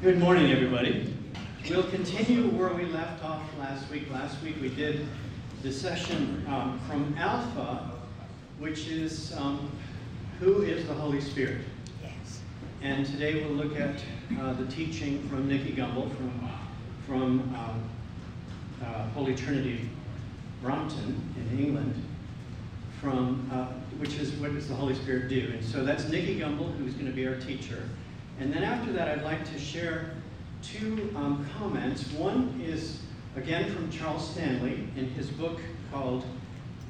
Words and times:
Good 0.00 0.20
morning, 0.20 0.52
everybody. 0.52 1.12
We'll 1.68 1.82
continue 1.90 2.46
where 2.50 2.72
we 2.72 2.84
left 2.84 3.24
off 3.24 3.42
last 3.58 3.90
week. 3.90 4.08
Last 4.12 4.40
week 4.44 4.54
we 4.60 4.68
did 4.68 5.04
the 5.64 5.72
session 5.72 6.46
um, 6.46 6.80
from 6.86 7.16
Alpha, 7.18 7.90
which 8.60 8.86
is 8.86 9.36
um, 9.36 9.72
who 10.38 10.62
is 10.62 10.86
the 10.86 10.94
Holy 10.94 11.20
Spirit. 11.20 11.62
Yes. 12.00 12.38
And 12.80 13.06
today 13.06 13.42
we'll 13.42 13.54
look 13.54 13.76
at 13.76 13.96
uh, 14.40 14.52
the 14.52 14.66
teaching 14.66 15.28
from 15.28 15.48
Nicky 15.48 15.72
Gumbel 15.72 16.14
from, 16.16 16.48
from 17.04 17.40
um, 17.56 17.82
uh, 18.80 19.08
Holy 19.08 19.34
Trinity 19.34 19.90
Brompton 20.62 21.20
in 21.36 21.58
England, 21.58 22.00
from, 23.00 23.50
uh, 23.52 23.64
which 23.98 24.14
is 24.20 24.30
what 24.34 24.54
does 24.54 24.68
the 24.68 24.76
Holy 24.76 24.94
Spirit 24.94 25.28
do? 25.28 25.50
And 25.54 25.64
so 25.64 25.84
that's 25.84 26.08
Nicky 26.08 26.38
Gumbel, 26.38 26.72
who's 26.76 26.94
going 26.94 27.06
to 27.06 27.12
be 27.12 27.26
our 27.26 27.34
teacher. 27.34 27.82
And 28.40 28.52
then 28.52 28.62
after 28.62 28.92
that, 28.92 29.08
I'd 29.08 29.24
like 29.24 29.44
to 29.52 29.58
share 29.58 30.10
two 30.62 31.12
um, 31.16 31.44
comments. 31.58 32.10
One 32.12 32.60
is, 32.64 33.00
again, 33.36 33.72
from 33.74 33.90
Charles 33.90 34.30
Stanley 34.30 34.86
in 34.96 35.06
his 35.10 35.28
book 35.28 35.60
called 35.90 36.24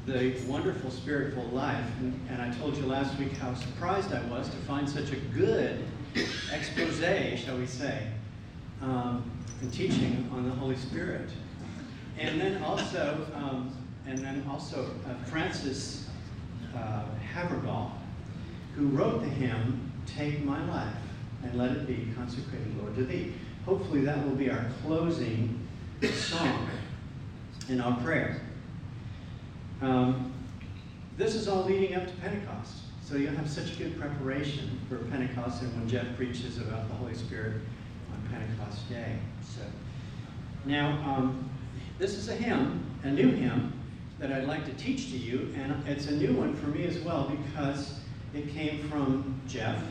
The 0.04 0.34
Wonderful 0.46 0.90
Spirit-Filled 0.90 1.52
Life. 1.54 1.86
And, 2.00 2.20
and 2.30 2.42
I 2.42 2.50
told 2.58 2.76
you 2.76 2.84
last 2.84 3.18
week 3.18 3.32
how 3.38 3.54
surprised 3.54 4.12
I 4.12 4.22
was 4.26 4.48
to 4.50 4.56
find 4.58 4.88
such 4.88 5.10
a 5.10 5.16
good 5.34 5.84
expose, 6.52 6.98
shall 7.40 7.56
we 7.56 7.66
say, 7.66 8.08
um, 8.82 9.30
and 9.62 9.72
teaching 9.72 10.30
on 10.34 10.44
the 10.44 10.54
Holy 10.54 10.76
Spirit. 10.76 11.30
And 12.18 12.38
then 12.38 12.62
also, 12.62 13.26
um, 13.34 13.74
and 14.06 14.18
then 14.18 14.44
also 14.50 14.90
uh, 15.08 15.24
Frances 15.24 16.08
uh, 16.76 17.04
Havergal, 17.32 17.90
who 18.76 18.88
wrote 18.88 19.22
the 19.22 19.28
hymn, 19.28 19.92
Take 20.06 20.44
My 20.44 20.62
Life 20.66 20.94
and 21.42 21.54
let 21.54 21.70
it 21.72 21.86
be 21.86 22.08
consecrated, 22.16 22.76
Lord, 22.80 22.94
to 22.96 23.04
thee. 23.04 23.32
Hopefully 23.64 24.00
that 24.02 24.24
will 24.24 24.34
be 24.34 24.50
our 24.50 24.64
closing 24.84 25.66
song 26.02 26.68
in 27.68 27.80
our 27.80 27.98
prayer. 28.00 28.40
Um, 29.82 30.32
this 31.16 31.34
is 31.34 31.48
all 31.48 31.64
leading 31.64 31.94
up 31.94 32.06
to 32.06 32.12
Pentecost. 32.14 32.74
So 33.04 33.16
you'll 33.16 33.34
have 33.34 33.48
such 33.48 33.78
good 33.78 33.98
preparation 33.98 34.78
for 34.88 34.98
Pentecost 35.06 35.62
and 35.62 35.72
when 35.74 35.88
Jeff 35.88 36.06
preaches 36.16 36.58
about 36.58 36.88
the 36.88 36.94
Holy 36.94 37.14
Spirit 37.14 37.62
on 38.12 38.30
Pentecost 38.30 38.88
Day. 38.88 39.16
So 39.42 39.62
now, 40.64 40.88
um, 41.06 41.48
this 41.98 42.14
is 42.14 42.28
a 42.28 42.34
hymn, 42.34 42.84
a 43.02 43.10
new 43.10 43.30
hymn, 43.30 43.72
that 44.18 44.32
I'd 44.32 44.46
like 44.46 44.64
to 44.66 44.72
teach 44.72 45.10
to 45.10 45.16
you, 45.16 45.54
and 45.56 45.86
it's 45.88 46.06
a 46.08 46.12
new 46.12 46.34
one 46.34 46.54
for 46.56 46.66
me 46.66 46.84
as 46.84 46.98
well 46.98 47.32
because 47.46 48.00
it 48.34 48.52
came 48.52 48.88
from 48.88 49.40
Jeff, 49.46 49.82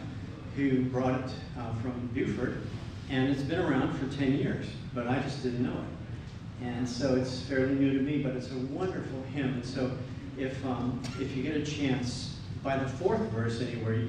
who 0.66 0.84
brought 0.86 1.20
it 1.20 1.30
uh, 1.60 1.74
from 1.76 2.10
Buford, 2.14 2.62
and 3.10 3.30
it's 3.30 3.44
been 3.44 3.60
around 3.60 3.98
for 3.98 4.08
10 4.18 4.34
years, 4.34 4.66
but 4.94 5.08
I 5.08 5.20
just 5.20 5.44
didn't 5.44 5.64
know 5.64 5.72
it. 5.72 6.66
And 6.66 6.90
so 6.90 7.16
it's 7.16 7.42
fairly 7.42 7.76
new 7.76 7.94
to 7.94 8.04
me, 8.04 8.24
but 8.24 8.36
it's 8.36 8.52
a 8.52 8.58
wonderful 8.58 9.22
hymn. 9.34 9.54
And 9.54 9.66
so 9.66 9.92
if, 10.38 10.66
um, 10.66 11.02
if 11.20 11.36
you 11.38 11.44
get 11.44 11.56
a 11.56 11.64
chance, 11.64 12.38
by 12.64 12.78
the 12.78 12.90
fourth 12.90 13.22
verse 13.30 13.62
anywhere, 13.62 14.02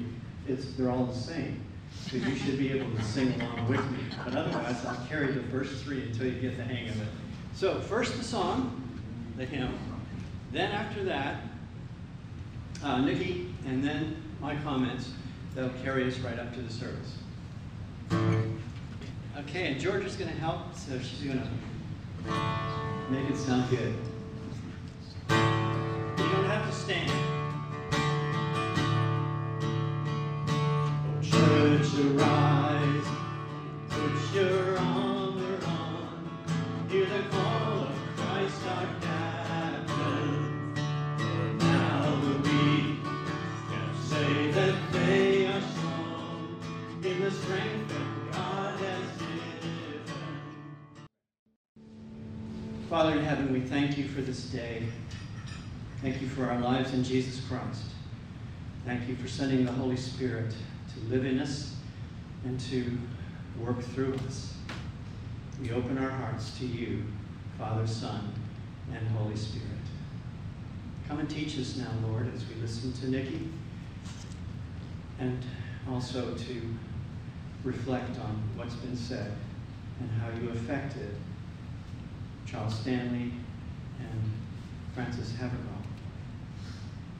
it's, 0.47 0.73
they're 0.73 0.89
all 0.89 1.05
the 1.05 1.13
same. 1.13 1.63
So 2.09 2.17
you 2.17 2.35
should 2.35 2.57
be 2.57 2.71
able 2.71 2.91
to 2.95 3.03
sing 3.03 3.39
along 3.39 3.69
with 3.69 3.91
me. 3.91 3.99
But 4.25 4.35
otherwise, 4.35 4.83
I'll 4.85 5.05
carry 5.07 5.31
the 5.31 5.43
first 5.43 5.83
three 5.83 6.03
until 6.03 6.25
you 6.25 6.39
get 6.39 6.57
the 6.57 6.63
hang 6.63 6.89
of 6.89 6.99
it. 6.99 7.07
So 7.53 7.79
first 7.81 8.17
the 8.17 8.23
song, 8.23 8.81
the 9.37 9.45
hymn. 9.45 9.77
Then 10.51 10.71
after 10.71 11.03
that, 11.03 11.41
uh, 12.83 13.01
Nicky, 13.01 13.53
and 13.67 13.83
then 13.83 14.15
my 14.41 14.55
comments 14.57 15.11
that'll 15.55 15.71
carry 15.83 16.07
us 16.07 16.17
right 16.19 16.39
up 16.39 16.53
to 16.53 16.61
the 16.61 16.71
service. 16.71 17.17
Okay, 19.37 19.71
and 19.71 19.79
Georgia's 19.79 20.15
going 20.15 20.29
to 20.29 20.37
help, 20.37 20.75
so 20.75 20.99
she's 20.99 21.21
going 21.21 21.39
to 21.39 21.47
make 23.09 23.29
it 23.29 23.37
sound 23.37 23.69
good. 23.69 23.93
You 25.29 25.35
don't 26.17 26.45
have 26.45 26.69
to 26.69 26.75
stand. 26.75 27.11
Church, 31.21 31.93
for 54.19 54.25
this 54.25 54.45
day. 54.45 54.83
Thank 56.01 56.21
you 56.21 56.27
for 56.27 56.45
our 56.45 56.59
lives 56.59 56.93
in 56.93 57.05
Jesus 57.05 57.39
Christ. 57.47 57.83
Thank 58.85 59.07
you 59.07 59.15
for 59.15 59.29
sending 59.29 59.63
the 59.63 59.71
Holy 59.71 59.95
Spirit 59.95 60.53
to 60.93 61.09
live 61.09 61.25
in 61.25 61.39
us 61.39 61.75
and 62.43 62.59
to 62.71 62.97
work 63.57 63.81
through 63.81 64.15
us. 64.27 64.55
We 65.61 65.71
open 65.71 65.97
our 65.97 66.09
hearts 66.09 66.57
to 66.57 66.65
you, 66.65 67.03
Father, 67.57 67.87
Son, 67.87 68.33
and 68.93 69.07
Holy 69.09 69.37
Spirit. 69.37 69.67
Come 71.07 71.19
and 71.19 71.29
teach 71.29 71.57
us 71.57 71.77
now, 71.77 71.91
Lord, 72.05 72.29
as 72.35 72.43
we 72.45 72.55
listen 72.55 72.91
to 72.91 73.09
Nicky, 73.09 73.47
and 75.19 75.41
also 75.89 76.35
to 76.35 76.75
reflect 77.63 78.19
on 78.19 78.43
what's 78.57 78.75
been 78.75 78.97
said 78.97 79.31
and 80.01 80.11
how 80.21 80.27
you 80.41 80.49
affected 80.49 81.15
Charles 82.45 82.77
Stanley 82.77 83.31
and 83.99 84.31
Frances 84.93 85.33
Havergal. 85.35 85.59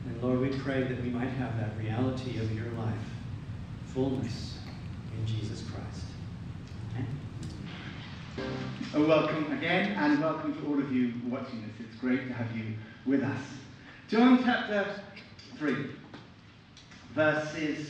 And 0.05 0.21
Lord, 0.23 0.39
we 0.39 0.49
pray 0.59 0.83
that 0.83 1.01
we 1.03 1.09
might 1.09 1.29
have 1.29 1.57
that 1.59 1.77
reality 1.77 2.39
of 2.39 2.51
your 2.53 2.71
life, 2.73 2.95
fullness 3.93 4.59
in 5.17 5.25
Jesus 5.25 5.63
Christ. 5.69 6.05
Amen. 8.95 9.07
Welcome 9.07 9.51
again, 9.57 9.91
and 9.93 10.19
welcome 10.19 10.53
to 10.55 10.67
all 10.67 10.79
of 10.79 10.91
you 10.91 11.13
watching 11.27 11.61
this. 11.61 11.87
It's 11.87 11.99
great 11.99 12.27
to 12.27 12.33
have 12.33 12.55
you 12.57 12.73
with 13.05 13.23
us. 13.23 13.41
John 14.07 14.43
chapter 14.43 15.01
3, 15.57 15.75
verses 17.13 17.89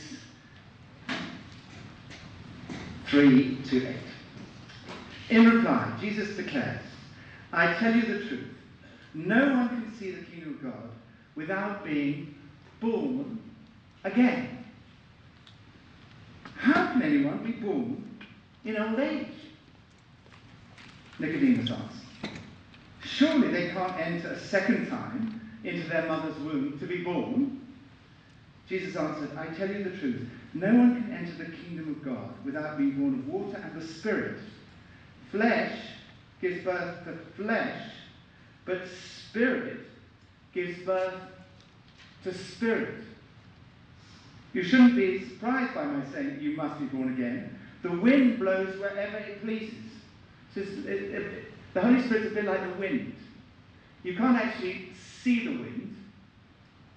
3 3.06 3.58
to 3.70 3.86
8. 3.88 3.96
In 5.30 5.48
reply, 5.48 5.96
Jesus 6.00 6.36
declares, 6.36 6.80
I 7.52 7.74
tell 7.74 7.94
you 7.94 8.02
the 8.02 8.28
truth. 8.28 8.48
No 9.14 9.52
one 9.54 9.68
can 9.68 9.98
see 9.98 10.12
the 10.12 10.24
kingdom 10.24 10.54
of 10.54 10.62
God 10.62 10.90
without 11.34 11.84
being 11.84 12.34
born 12.80 13.38
again. 14.04 14.64
How 16.56 16.92
can 16.92 17.02
anyone 17.02 17.42
be 17.44 17.52
born 17.52 18.20
in 18.64 18.76
old 18.76 18.98
age? 19.00 19.26
Nicodemus 21.18 21.70
asked. 21.70 22.36
Surely 23.02 23.48
they 23.48 23.68
can't 23.70 23.98
enter 23.98 24.28
a 24.28 24.38
second 24.38 24.88
time 24.88 25.40
into 25.64 25.88
their 25.88 26.06
mother's 26.06 26.38
womb 26.38 26.78
to 26.78 26.86
be 26.86 27.02
born? 27.02 27.60
Jesus 28.68 28.94
answered, 28.96 29.36
I 29.36 29.46
tell 29.54 29.68
you 29.68 29.84
the 29.84 29.96
truth. 29.98 30.28
No 30.54 30.68
one 30.68 31.02
can 31.02 31.12
enter 31.12 31.44
the 31.44 31.56
kingdom 31.56 31.90
of 31.90 32.04
God 32.04 32.32
without 32.44 32.78
being 32.78 32.92
born 32.92 33.14
of 33.14 33.28
water 33.28 33.60
and 33.62 33.80
the 33.80 33.86
Spirit. 33.86 34.38
Flesh 35.30 35.76
gives 36.40 36.64
birth 36.64 37.04
to 37.04 37.42
flesh, 37.42 37.82
but 38.64 38.82
Spirit 39.30 39.80
gives 40.52 40.78
birth 40.84 41.14
to 42.24 42.34
Spirit. 42.34 43.04
You 44.52 44.62
shouldn't 44.62 44.96
be 44.96 45.28
surprised 45.28 45.74
by 45.74 45.84
my 45.84 46.04
saying 46.12 46.38
you 46.40 46.56
must 46.56 46.80
be 46.80 46.86
born 46.86 47.14
again. 47.14 47.58
The 47.82 47.92
wind 47.92 48.38
blows 48.38 48.78
wherever 48.78 49.18
it 49.18 49.42
pleases. 49.42 49.74
So 50.54 50.60
it, 50.60 50.66
it, 50.88 51.44
the 51.72 51.80
Holy 51.80 52.02
Spirit's 52.02 52.32
a 52.32 52.34
bit 52.34 52.44
like 52.44 52.62
the 52.62 52.78
wind. 52.78 53.14
You 54.02 54.16
can't 54.16 54.36
actually 54.36 54.88
see 55.22 55.44
the 55.44 55.50
wind, 55.50 55.96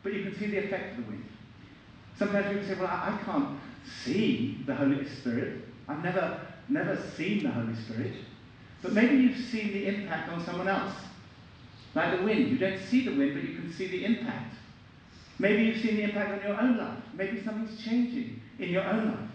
but 0.01 0.13
you 0.13 0.23
can 0.23 0.37
see 0.39 0.47
the 0.47 0.65
effect 0.65 0.97
of 0.97 1.05
the 1.05 1.11
wind. 1.11 1.25
Sometimes 2.17 2.47
people 2.47 2.67
say, 2.67 2.75
well, 2.75 2.87
I, 2.87 3.17
I 3.19 3.23
can't 3.23 3.59
see 4.03 4.63
the 4.65 4.73
Holy 4.73 5.07
Spirit. 5.07 5.61
I've 5.87 6.03
never, 6.03 6.39
never 6.69 6.97
seen 7.15 7.43
the 7.43 7.51
Holy 7.51 7.75
Spirit. 7.75 8.13
But 8.81 8.93
maybe 8.93 9.15
you've 9.15 9.45
seen 9.45 9.73
the 9.73 9.87
impact 9.87 10.29
on 10.29 10.43
someone 10.43 10.67
else. 10.67 10.93
Like 11.95 12.17
the 12.17 12.23
wind. 12.23 12.49
You 12.49 12.57
don't 12.57 12.79
see 12.79 13.05
the 13.05 13.15
wind, 13.15 13.33
but 13.33 13.43
you 13.43 13.55
can 13.55 13.71
see 13.71 13.87
the 13.87 14.05
impact. 14.05 14.55
Maybe 15.39 15.63
you've 15.63 15.81
seen 15.81 15.97
the 15.97 16.03
impact 16.03 16.31
on 16.31 16.49
your 16.49 16.59
own 16.59 16.77
life. 16.77 17.03
Maybe 17.13 17.43
something's 17.43 17.83
changing 17.83 18.41
in 18.59 18.69
your 18.69 18.83
own 18.83 19.07
life. 19.07 19.29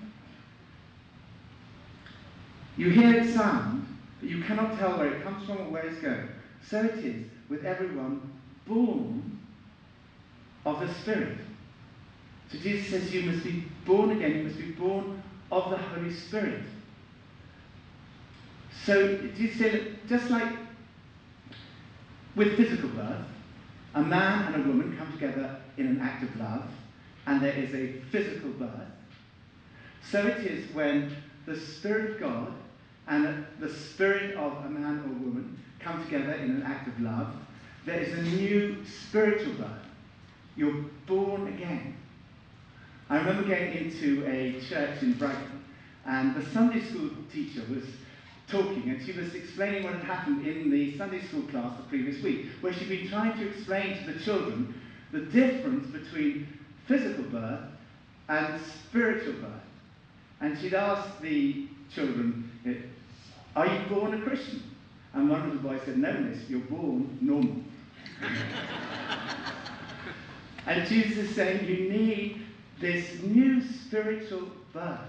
You 2.76 2.90
hear 2.90 3.12
its 3.14 3.34
sound, 3.34 3.86
but 4.20 4.30
you 4.30 4.42
cannot 4.42 4.78
tell 4.78 4.98
where 4.98 5.12
it 5.12 5.22
comes 5.24 5.44
from 5.46 5.58
or 5.58 5.70
where 5.70 5.86
it's 5.86 6.00
going. 6.00 6.28
So 6.64 6.84
it 6.84 7.04
is 7.04 7.26
with 7.48 7.64
everyone 7.64 8.32
born 8.66 9.40
of 10.64 10.80
the 10.80 10.92
Spirit. 10.94 11.38
So 12.52 12.58
Jesus 12.58 12.90
says 12.90 13.14
you 13.14 13.22
must 13.30 13.44
be 13.44 13.64
born 13.84 14.10
again, 14.10 14.36
you 14.38 14.44
must 14.44 14.58
be 14.58 14.72
born 14.72 15.22
of 15.50 15.70
the 15.70 15.76
Holy 15.76 16.12
Spirit. 16.12 16.62
So, 18.84 19.18
you 19.36 19.52
see 19.52 19.96
just 20.08 20.30
like 20.30 20.48
with 22.38 22.56
physical 22.56 22.88
birth, 22.90 23.26
a 23.94 24.02
man 24.02 24.54
and 24.54 24.64
a 24.64 24.68
woman 24.68 24.96
come 24.96 25.12
together 25.12 25.56
in 25.76 25.88
an 25.88 26.00
act 26.00 26.22
of 26.22 26.40
love, 26.40 26.70
and 27.26 27.42
there 27.42 27.52
is 27.52 27.74
a 27.74 28.00
physical 28.12 28.50
birth. 28.50 28.70
So 30.10 30.24
it 30.24 30.38
is 30.46 30.72
when 30.72 31.14
the 31.46 31.58
Spirit 31.58 32.12
of 32.12 32.20
God 32.20 32.54
and 33.08 33.44
the 33.58 33.72
spirit 33.72 34.36
of 34.36 34.64
a 34.64 34.68
man 34.68 35.00
or 35.00 35.24
woman 35.24 35.58
come 35.80 36.04
together 36.04 36.32
in 36.34 36.50
an 36.50 36.62
act 36.62 36.86
of 36.88 37.00
love, 37.00 37.34
there 37.84 38.00
is 38.00 38.12
a 38.12 38.22
new 38.22 38.84
spiritual 38.84 39.54
birth. 39.54 39.70
You're 40.56 40.84
born 41.06 41.48
again. 41.48 41.96
I 43.08 43.18
remember 43.18 43.48
going 43.48 43.72
into 43.72 44.26
a 44.26 44.60
church 44.60 45.02
in 45.02 45.14
Brighton, 45.14 45.64
and 46.06 46.34
the 46.34 46.44
Sunday 46.50 46.84
school 46.84 47.10
teacher 47.32 47.62
was 47.70 47.84
talking, 48.50 48.88
and 48.88 49.04
she 49.04 49.12
was 49.12 49.34
explaining 49.34 49.84
what 49.84 49.94
had 49.94 50.04
happened 50.04 50.46
in 50.46 50.70
the 50.70 50.96
Sunday 50.96 51.22
school 51.26 51.42
class 51.42 51.76
the 51.76 51.82
previous 51.84 52.22
week, 52.22 52.46
where 52.60 52.72
she'd 52.72 52.88
been 52.88 53.08
trying 53.08 53.38
to 53.38 53.48
explain 53.48 53.98
to 53.98 54.12
the 54.12 54.20
children 54.20 54.74
the 55.12 55.20
difference 55.20 55.86
between 55.88 56.46
physical 56.86 57.24
birth 57.24 57.60
and 58.28 58.60
spiritual 58.88 59.34
birth. 59.34 59.52
And 60.40 60.58
she'd 60.58 60.74
asked 60.74 61.20
the 61.20 61.66
children, 61.94 62.50
eh, 62.66 62.74
Are 63.56 63.66
you 63.66 63.80
born 63.88 64.14
a 64.14 64.22
Christian? 64.22 64.62
And 65.14 65.28
one 65.28 65.42
of 65.42 65.52
the 65.52 65.58
boys 65.58 65.80
said, 65.84 65.98
No, 65.98 66.12
miss, 66.12 66.48
you're 66.48 66.60
born 66.60 67.18
normal. 67.20 67.56
and 70.66 70.88
Jesus 70.88 71.18
is 71.18 71.34
saying, 71.34 71.66
You 71.66 71.90
need 71.90 72.42
this 72.80 73.20
new 73.22 73.62
spiritual 73.62 74.48
birth. 74.72 75.00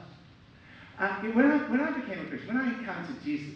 And 0.99 1.33
when 1.33 1.49
I, 1.49 1.57
when 1.69 1.79
I 1.79 1.91
became 1.91 2.25
a 2.25 2.27
Christian, 2.27 2.55
when 2.55 2.57
I 2.57 2.77
encountered 2.77 3.23
Jesus, 3.23 3.55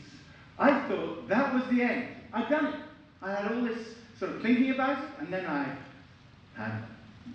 I 0.58 0.88
thought 0.88 1.28
that 1.28 1.54
was 1.54 1.64
the 1.70 1.82
end. 1.82 2.08
I'd 2.32 2.50
done 2.50 2.68
it. 2.68 2.76
I 3.22 3.32
had 3.34 3.52
all 3.52 3.62
this 3.62 3.80
sort 4.18 4.32
of 4.32 4.42
thinking 4.42 4.72
about 4.72 5.04
it, 5.04 5.10
and 5.20 5.34
then 5.34 5.46
I 5.46 5.66
had 6.56 6.84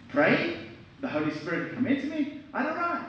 prayed, 0.08 0.58
the 1.00 1.08
Holy 1.08 1.30
Spirit 1.36 1.68
had 1.68 1.74
come 1.74 1.86
into 1.86 2.06
me, 2.06 2.40
I'd 2.54 2.66
arrived. 2.66 3.04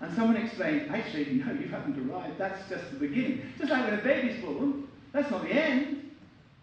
And 0.00 0.14
someone 0.14 0.36
explained, 0.36 0.90
actually, 0.90 1.24
no, 1.34 1.52
you 1.52 1.68
haven't 1.68 2.10
arrived, 2.10 2.38
that's 2.38 2.68
just 2.68 2.90
the 2.90 2.98
beginning. 2.98 3.42
Just 3.58 3.70
like 3.70 3.84
when 3.84 3.98
a 3.98 4.02
baby's 4.02 4.42
born, 4.44 4.88
that's 5.12 5.30
not 5.30 5.42
the 5.42 5.52
end, 5.52 6.10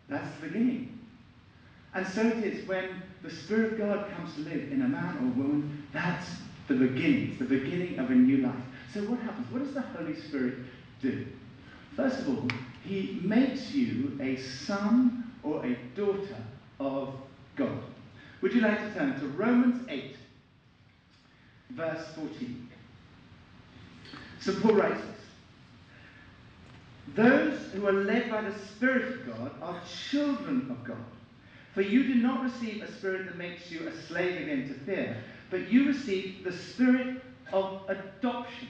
that's 0.10 0.28
the 0.40 0.48
beginning. 0.48 1.00
And 1.94 2.06
so 2.08 2.22
it 2.22 2.44
is 2.44 2.68
when 2.68 3.02
the 3.24 3.32
Spirit 3.32 3.74
of 3.74 3.78
God 3.80 4.12
comes 4.16 4.36
to 4.36 4.42
live 4.42 4.72
in 4.72 4.82
a 4.82 4.88
man 4.88 5.18
or 5.18 5.42
woman, 5.42 5.88
that's 5.94 6.28
the 6.68 6.76
beginning. 6.76 7.30
It's 7.30 7.40
the 7.40 7.46
beginning 7.46 8.00
of 8.00 8.12
a 8.12 8.16
new 8.16 8.38
life. 8.38 8.56
So 8.94 9.02
what 9.02 9.20
happens? 9.20 9.52
What 9.52 9.64
does 9.64 9.74
the 9.74 9.82
Holy 9.82 10.20
Spirit 10.20 10.56
do? 11.02 11.26
First 11.96 12.20
of 12.20 12.30
all, 12.30 12.48
he 12.84 13.20
makes 13.24 13.72
you 13.72 14.18
a 14.22 14.38
son 14.38 15.32
or 15.44 15.66
a 15.66 15.76
daughter 15.96 16.38
of 16.80 17.14
God. 17.56 17.80
Would 18.42 18.54
you 18.54 18.62
like 18.62 18.80
to 18.80 18.94
turn 18.94 19.20
to 19.20 19.28
Romans 19.28 19.88
8, 19.88 20.16
verse 21.72 22.06
14? 22.16 22.70
So 24.40 24.60
Paul 24.60 24.74
writes 24.74 25.02
this. 25.02 25.22
Those 27.16 27.60
who 27.74 27.88
are 27.88 27.94
led 27.94 28.30
by 28.30 28.42
the 28.42 28.58
Spirit 28.60 29.14
of 29.14 29.26
God 29.28 29.52
are 29.62 29.82
children 30.10 30.68
of 30.70 30.84
God. 30.84 30.98
For 31.74 31.82
you 31.82 32.04
do 32.04 32.16
not 32.16 32.44
receive 32.44 32.82
a 32.82 32.92
spirit 32.92 33.26
that 33.28 33.38
makes 33.38 33.72
you 33.72 33.88
a 33.88 34.02
slave 34.08 34.42
again 34.42 34.68
to 34.68 34.74
fear, 34.86 35.18
but 35.50 35.72
you 35.72 35.88
receive 35.88 36.44
the 36.44 36.52
spirit 36.52 37.22
of 37.54 37.82
adoption. 37.88 38.68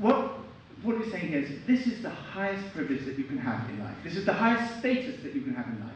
What, 0.00 0.38
what 0.82 0.98
we're 0.98 1.10
saying 1.10 1.28
here 1.28 1.40
is 1.40 1.50
this 1.66 1.86
is 1.86 2.02
the 2.02 2.10
highest 2.10 2.72
privilege 2.72 3.04
that 3.04 3.18
you 3.18 3.24
can 3.24 3.36
have 3.36 3.68
in 3.68 3.80
life. 3.80 3.96
This 4.02 4.16
is 4.16 4.24
the 4.24 4.32
highest 4.32 4.78
status 4.78 5.22
that 5.22 5.34
you 5.34 5.42
can 5.42 5.54
have 5.54 5.66
in 5.66 5.78
life. 5.80 5.92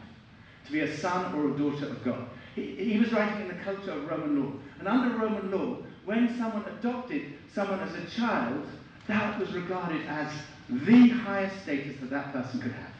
To 0.67 0.71
be 0.71 0.81
a 0.81 0.97
son 0.97 1.33
or 1.33 1.53
a 1.53 1.57
daughter 1.57 1.87
of 1.87 2.03
God. 2.03 2.27
He, 2.53 2.75
he 2.75 2.99
was 2.99 3.11
writing 3.11 3.41
in 3.41 3.47
the 3.47 3.63
culture 3.63 3.91
of 3.91 4.07
Roman 4.07 4.43
law. 4.43 4.51
And 4.79 4.87
under 4.87 5.17
Roman 5.17 5.49
law, 5.49 5.77
when 6.05 6.37
someone 6.37 6.65
adopted 6.79 7.33
someone 7.53 7.79
as 7.79 7.95
a 7.95 8.05
child, 8.15 8.65
that 9.07 9.39
was 9.39 9.51
regarded 9.53 10.05
as 10.07 10.31
the 10.69 11.09
highest 11.09 11.63
status 11.63 11.99
that 11.99 12.11
that 12.11 12.31
person 12.31 12.61
could 12.61 12.73
have. 12.73 12.91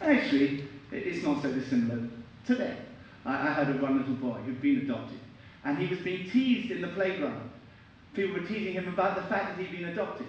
Actually, 0.00 0.64
it's 0.92 1.24
not 1.24 1.42
so 1.42 1.52
dissimilar 1.52 2.08
today. 2.46 2.76
I, 3.24 3.48
I 3.48 3.52
heard 3.52 3.74
of 3.74 3.82
one 3.82 3.98
little 3.98 4.14
boy 4.14 4.38
who'd 4.38 4.62
been 4.62 4.78
adopted, 4.78 5.18
and 5.64 5.78
he 5.78 5.92
was 5.92 5.98
being 6.04 6.30
teased 6.30 6.70
in 6.70 6.82
the 6.82 6.88
playground. 6.88 7.49
People 8.14 8.40
were 8.40 8.46
teasing 8.46 8.74
him 8.74 8.88
about 8.88 9.16
the 9.16 9.22
fact 9.22 9.56
that 9.56 9.64
he'd 9.64 9.76
been 9.76 9.88
adopted. 9.90 10.26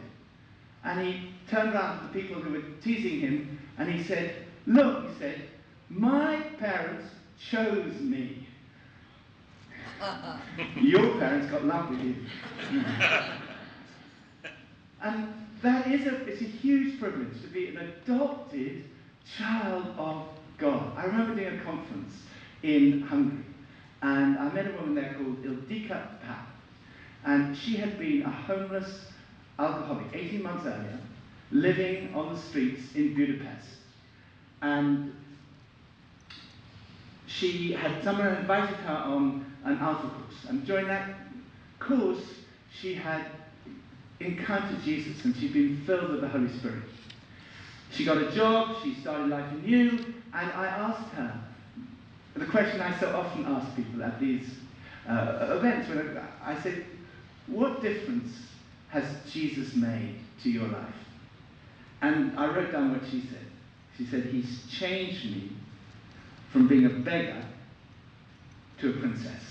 And 0.84 1.06
he 1.06 1.30
turned 1.50 1.74
around 1.74 2.00
to 2.00 2.14
the 2.14 2.22
people 2.22 2.42
who 2.42 2.54
were 2.54 2.64
teasing 2.84 3.20
him, 3.20 3.60
and 3.78 3.92
he 3.92 4.04
said, 4.04 4.36
Look, 4.66 5.10
he 5.10 5.20
said, 5.20 5.42
my 5.90 6.38
parents 6.58 7.06
chose 7.50 8.00
me. 8.00 8.48
Uh-uh. 10.02 10.40
Your 10.80 11.20
parents 11.20 11.52
got 11.52 11.66
love 11.66 11.90
with 11.90 12.00
you. 12.00 12.16
and 15.02 15.34
that 15.62 15.88
is 15.88 16.08
a, 16.08 16.16
it's 16.28 16.42
a 16.42 16.46
huge 16.46 17.00
privilege 17.00 17.42
to 17.42 17.48
be 17.48 17.68
an 17.68 17.78
adopted 17.78 18.86
child 19.38 19.94
of 19.98 20.28
God. 20.58 20.98
I 20.98 21.06
remember 21.06 21.36
doing 21.36 21.60
a 21.60 21.64
conference 21.64 22.14
in 22.64 23.02
Hungary, 23.02 23.44
and 24.02 24.40
I 24.40 24.50
met 24.54 24.68
a 24.68 24.72
woman 24.72 24.96
there 24.96 25.14
called 25.16 25.44
Ildika 25.44 26.22
Pap, 26.22 26.48
and 27.26 27.56
she 27.56 27.76
had 27.78 28.00
been 28.00 28.24
a 28.24 28.30
homeless 28.30 29.06
alcoholic 29.60 30.08
18 30.14 30.44
months 30.44 30.66
earlier, 30.66 31.00
living 31.52 32.14
on 32.16 32.34
the 32.34 32.40
streets 32.40 32.94
in 32.96 33.14
Budapest. 33.14 33.68
And 34.62 35.14
she 37.28 37.74
had 37.74 38.04
someone 38.04 38.36
invited 38.36 38.76
her 38.78 38.94
on 38.94 39.46
an 39.64 39.78
alpha 39.78 40.10
course, 40.10 40.46
and 40.50 40.66
during 40.66 40.88
that 40.88 41.16
course, 41.80 42.24
she 42.72 42.94
had 42.96 43.26
encountered 44.20 44.82
Jesus 44.84 45.24
and 45.26 45.36
she'd 45.36 45.54
been 45.54 45.82
filled 45.86 46.12
with 46.12 46.22
the 46.22 46.28
Holy 46.28 46.52
Spirit. 46.60 46.84
She 47.92 48.06
got 48.06 48.18
a 48.18 48.32
job, 48.32 48.78
she 48.84 48.96
started 48.96 49.28
life 49.28 49.52
anew, 49.52 49.90
and 50.34 50.52
I 50.52 50.68
asked 50.68 51.14
her 51.14 51.42
the 52.36 52.46
question 52.46 52.80
I 52.80 52.98
so 53.00 53.14
often 53.16 53.46
ask 53.46 53.76
people 53.76 54.02
at 54.04 54.20
these 54.20 54.50
uh, 55.08 55.58
events. 55.58 55.90
When 55.90 56.18
I, 56.18 56.54
I 56.54 56.62
said, 56.62 56.86
What 57.52 57.82
difference 57.82 58.34
has 58.90 59.04
Jesus 59.30 59.76
made 59.76 60.16
to 60.44 60.50
your 60.50 60.68
life? 60.68 60.96
And 62.02 62.38
I 62.40 62.48
wrote 62.48 62.72
down 62.72 62.94
what 62.94 63.02
she 63.12 63.22
said. 63.22 63.46
She 63.98 64.06
said, 64.06 64.24
He's 64.26 64.66
changed 64.72 65.26
me 65.26 65.52
from 66.52 66.68
being 66.68 66.86
a 66.86 66.90
beggar 66.90 67.46
to 68.80 68.90
a 68.90 68.94
princess. 68.94 69.44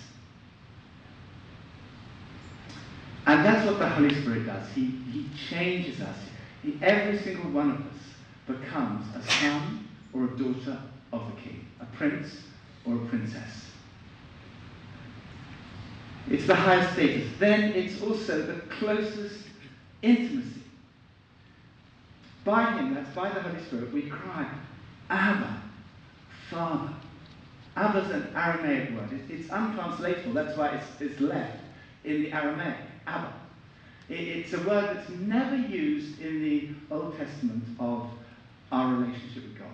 And 3.27 3.45
that's 3.45 3.67
what 3.67 3.79
the 3.79 3.89
Holy 3.89 4.15
Spirit 4.23 4.47
does. 4.47 4.67
He, 4.75 4.87
he 4.87 5.27
changes 5.49 6.01
us. 6.01 6.17
He, 6.63 6.79
every 6.83 7.19
single 7.19 7.51
one 7.51 7.71
of 7.71 7.77
us 7.81 8.03
becomes 8.47 9.05
a 9.15 9.23
son 9.23 9.87
or 10.15 10.25
a 10.25 10.37
daughter 10.39 10.81
of 11.13 11.27
the 11.27 11.41
king, 11.43 11.67
a 11.81 11.87
prince 11.97 12.29
or 12.87 12.97
a 12.97 13.07
princess. 13.09 13.70
It's 16.31 16.47
the 16.47 16.55
highest 16.55 16.93
status. 16.93 17.29
Then 17.41 17.73
it's 17.73 18.01
also 18.01 18.43
the 18.43 18.61
closest 18.79 19.41
intimacy. 20.01 20.63
By 22.45 22.73
Him, 22.73 22.95
that's 22.95 23.15
by 23.15 23.29
the 23.31 23.41
Holy 23.43 23.63
Spirit, 23.65 23.93
we 23.93 24.03
cry, 24.03 24.49
Abba, 25.11 25.61
Father. 26.49 26.95
Abba's 27.77 28.11
an 28.11 28.29
Aramaic 28.35 28.91
word. 28.93 29.21
it's 29.29 29.51
untranslatable. 29.51 30.33
That's 30.33 30.57
why 30.57 30.69
it's, 30.69 31.01
it's 31.01 31.21
left 31.21 31.59
in 32.05 32.23
the 32.23 32.33
Aramaic, 32.33 32.79
Abba. 33.07 33.33
it's 34.09 34.53
a 34.53 34.59
word 34.59 34.97
that's 34.97 35.09
never 35.11 35.57
used 35.57 36.21
in 36.21 36.43
the 36.43 36.69
Old 36.91 37.17
Testament 37.19 37.65
of 37.79 38.09
our 38.73 38.95
relationship 38.95 39.45
with 39.45 39.59
God. 39.59 39.69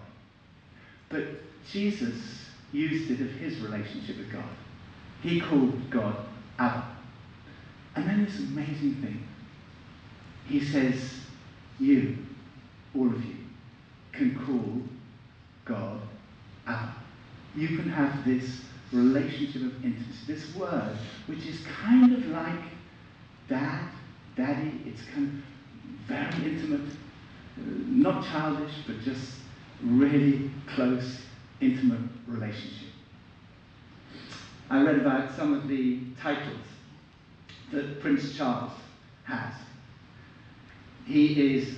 But 1.08 1.24
Jesus 1.70 2.46
used 2.72 3.10
it 3.10 3.20
of 3.20 3.30
his 3.32 3.58
relationship 3.58 4.18
with 4.18 4.32
God. 4.32 4.44
He 5.22 5.40
called 5.40 5.90
God 5.90 6.25
Abba. 6.58 6.84
And 7.94 8.06
then 8.06 8.24
this 8.24 8.38
amazing 8.38 8.96
thing. 9.02 9.26
He 10.46 10.64
says, 10.64 11.20
you, 11.78 12.18
all 12.94 13.08
of 13.08 13.24
you, 13.24 13.36
can 14.12 14.38
call 14.46 14.82
God 15.64 16.00
Abba. 16.66 16.94
You 17.54 17.68
can 17.68 17.88
have 17.90 18.24
this 18.24 18.62
relationship 18.92 19.62
of 19.62 19.84
intimacy, 19.84 20.26
this 20.26 20.54
word, 20.54 20.96
which 21.26 21.44
is 21.46 21.60
kind 21.82 22.12
of 22.12 22.26
like 22.26 22.60
dad, 23.48 23.88
daddy. 24.36 24.80
It's 24.86 25.02
kind 25.14 25.28
of 25.28 26.08
very 26.08 26.52
intimate 26.52 26.96
not 27.56 28.24
childish, 28.24 28.72
but 28.86 29.00
just 29.00 29.32
really 29.82 30.50
close, 30.74 31.20
intimate 31.60 32.00
relationship. 32.26 32.88
I 34.68 34.82
read 34.82 34.96
about 34.96 35.34
some 35.36 35.54
of 35.54 35.68
the 35.68 36.00
titles 36.20 36.66
that 37.70 38.00
Prince 38.00 38.36
Charles 38.36 38.72
has. 39.24 39.54
he 41.06 41.56
is 41.56 41.76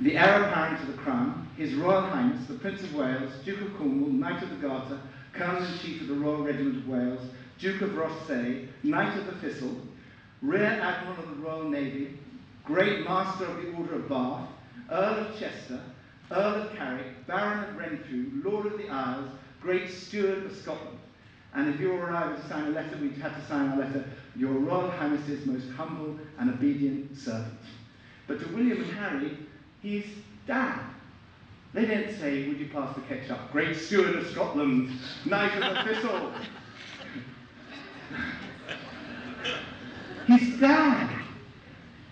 the 0.00 0.16
heir 0.16 0.44
apparent 0.44 0.80
to 0.80 0.86
the 0.86 0.96
crown, 0.98 1.46
His 1.58 1.74
Royal 1.74 2.00
Highness, 2.00 2.46
the 2.46 2.54
Prince 2.54 2.82
of 2.82 2.94
Wales, 2.94 3.32
Duke 3.44 3.60
of 3.60 3.76
Cornwall, 3.76 4.08
Knight 4.08 4.42
of 4.42 4.48
the 4.48 4.56
Garter, 4.66 4.98
Colonel-in-Chief 5.34 6.00
of 6.00 6.08
the 6.08 6.14
Royal 6.14 6.42
Regiment 6.42 6.78
of 6.78 6.88
Wales, 6.88 7.20
Duke 7.58 7.82
of 7.82 7.90
Rothesay, 7.90 8.66
Knight 8.82 9.18
of 9.18 9.26
the 9.26 9.32
Thistle, 9.32 9.76
Rear 10.40 10.64
Admiral 10.64 11.22
of 11.22 11.28
the 11.28 11.42
Royal 11.42 11.68
Navy, 11.68 12.18
Great 12.64 13.04
Master 13.04 13.44
of 13.44 13.62
the 13.62 13.72
Order 13.72 13.96
of 13.96 14.08
Bath, 14.08 14.48
Earl 14.90 15.26
of 15.26 15.38
Chester, 15.38 15.80
Earl 16.30 16.62
of 16.62 16.74
Carrick, 16.74 17.26
Baron 17.26 17.68
of 17.68 17.76
Renfrew, 17.76 18.30
Lord 18.42 18.66
of 18.66 18.78
the 18.78 18.88
Isles, 18.88 19.28
Great 19.60 19.90
Steward 19.90 20.46
of 20.46 20.56
Scotland. 20.56 20.99
And 21.54 21.74
if 21.74 21.80
you 21.80 21.92
or 21.92 22.10
I 22.10 22.28
were 22.28 22.36
to 22.36 22.48
sign 22.48 22.66
a 22.68 22.70
letter, 22.70 22.96
we'd 23.00 23.18
have 23.18 23.34
to 23.34 23.46
sign 23.46 23.70
our 23.70 23.78
letter, 23.78 24.04
Your 24.36 24.52
Royal 24.52 24.90
Highness's 24.90 25.46
most 25.46 25.68
humble 25.70 26.16
and 26.38 26.50
obedient 26.50 27.16
servant. 27.16 27.58
But 28.28 28.40
to 28.40 28.46
William 28.54 28.82
and 28.82 28.92
Harry, 28.92 29.36
he's 29.82 30.04
dad. 30.46 30.80
They 31.72 31.86
didn't 31.86 32.18
say, 32.18 32.46
Would 32.48 32.58
you 32.58 32.68
pass 32.68 32.94
the 32.94 33.02
ketchup? 33.02 33.50
Great 33.52 33.76
Steward 33.76 34.16
of 34.16 34.26
Scotland, 34.28 34.90
Knight 35.24 35.52
of 35.60 35.74
the 35.74 35.94
Thistle. 35.94 36.32
he's 40.26 40.60
dad. 40.60 41.10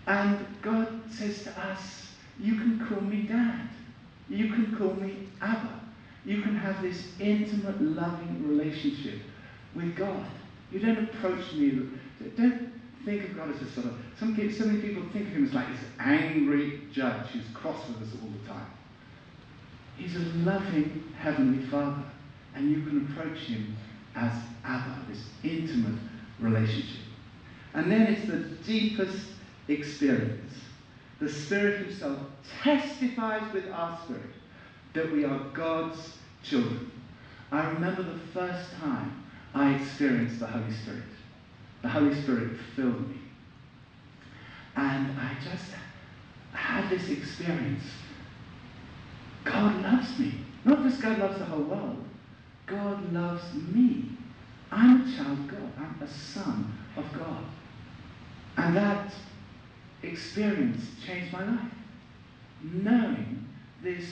And 0.08 0.46
God 0.62 0.88
says 1.10 1.42
to 1.44 1.50
us, 1.60 2.12
You 2.40 2.54
can 2.54 2.86
call 2.88 3.00
me 3.02 3.22
dad. 3.22 3.68
You 4.28 4.48
can 4.52 4.76
call 4.76 4.94
me 4.94 5.28
Abba. 5.40 5.80
You 6.28 6.42
can 6.42 6.56
have 6.56 6.82
this 6.82 7.06
intimate, 7.18 7.80
loving 7.80 8.46
relationship 8.46 9.18
with 9.74 9.96
God. 9.96 10.26
You 10.70 10.78
don't 10.78 10.98
approach 10.98 11.54
me, 11.54 11.88
don't 12.36 12.70
think 13.06 13.24
of 13.24 13.34
God 13.34 13.50
as 13.50 13.62
a 13.62 13.70
sort 13.70 13.86
of, 13.86 13.94
some, 14.20 14.36
so 14.52 14.66
many 14.66 14.82
people 14.82 15.02
think 15.10 15.28
of 15.28 15.32
him 15.32 15.46
as 15.46 15.54
like 15.54 15.68
this 15.68 15.80
angry 15.98 16.82
judge 16.92 17.28
who's 17.28 17.46
cross 17.54 17.88
with 17.88 18.06
us 18.06 18.14
all 18.20 18.28
the 18.28 18.46
time. 18.46 18.66
He's 19.96 20.16
a 20.16 20.18
loving 20.44 21.14
Heavenly 21.18 21.64
Father, 21.68 22.04
and 22.54 22.70
you 22.70 22.82
can 22.82 23.10
approach 23.10 23.38
him 23.38 23.74
as 24.14 24.30
Abba, 24.66 25.06
this 25.08 25.24
intimate 25.42 25.98
relationship. 26.40 27.06
And 27.72 27.90
then 27.90 28.02
it's 28.02 28.26
the 28.26 28.40
deepest 28.70 29.28
experience. 29.68 30.52
The 31.20 31.28
Spirit 31.30 31.86
Himself 31.86 32.18
testifies 32.62 33.50
with 33.54 33.70
our 33.72 33.98
spirit 34.04 34.30
that 34.92 35.10
we 35.10 35.24
are 35.24 35.38
God's 35.54 36.17
children. 36.42 36.90
I 37.50 37.70
remember 37.70 38.02
the 38.02 38.18
first 38.32 38.72
time 38.80 39.24
I 39.54 39.74
experienced 39.74 40.40
the 40.40 40.46
Holy 40.46 40.72
Spirit. 40.72 41.02
The 41.82 41.88
Holy 41.88 42.14
Spirit 42.22 42.58
filled 42.76 43.08
me. 43.08 43.16
And 44.76 45.18
I 45.18 45.36
just 45.42 45.72
had 46.52 46.88
this 46.90 47.08
experience. 47.08 47.84
God 49.44 49.82
loves 49.82 50.18
me. 50.18 50.34
Not 50.64 50.82
just 50.82 51.00
God 51.00 51.18
loves 51.18 51.38
the 51.38 51.44
whole 51.46 51.62
world. 51.62 52.04
God 52.66 53.12
loves 53.12 53.54
me. 53.54 54.10
I'm 54.70 55.02
a 55.02 55.16
child 55.16 55.38
of 55.38 55.48
God. 55.48 55.72
I'm 55.78 56.02
a 56.02 56.08
son 56.08 56.72
of 56.96 57.06
God. 57.18 57.44
And 58.58 58.76
that 58.76 59.12
experience 60.02 60.84
changed 61.04 61.32
my 61.32 61.44
life. 61.44 61.72
Knowing 62.62 63.48
this 63.82 64.04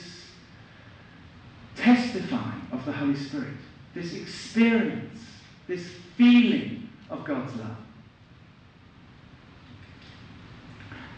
testifying 1.77 2.61
of 2.71 2.85
the 2.85 2.91
Holy 2.91 3.15
Spirit, 3.15 3.55
this 3.93 4.13
experience, 4.13 5.19
this 5.67 5.87
feeling 6.17 6.89
of 7.09 7.25
God's 7.25 7.55
love. 7.55 7.77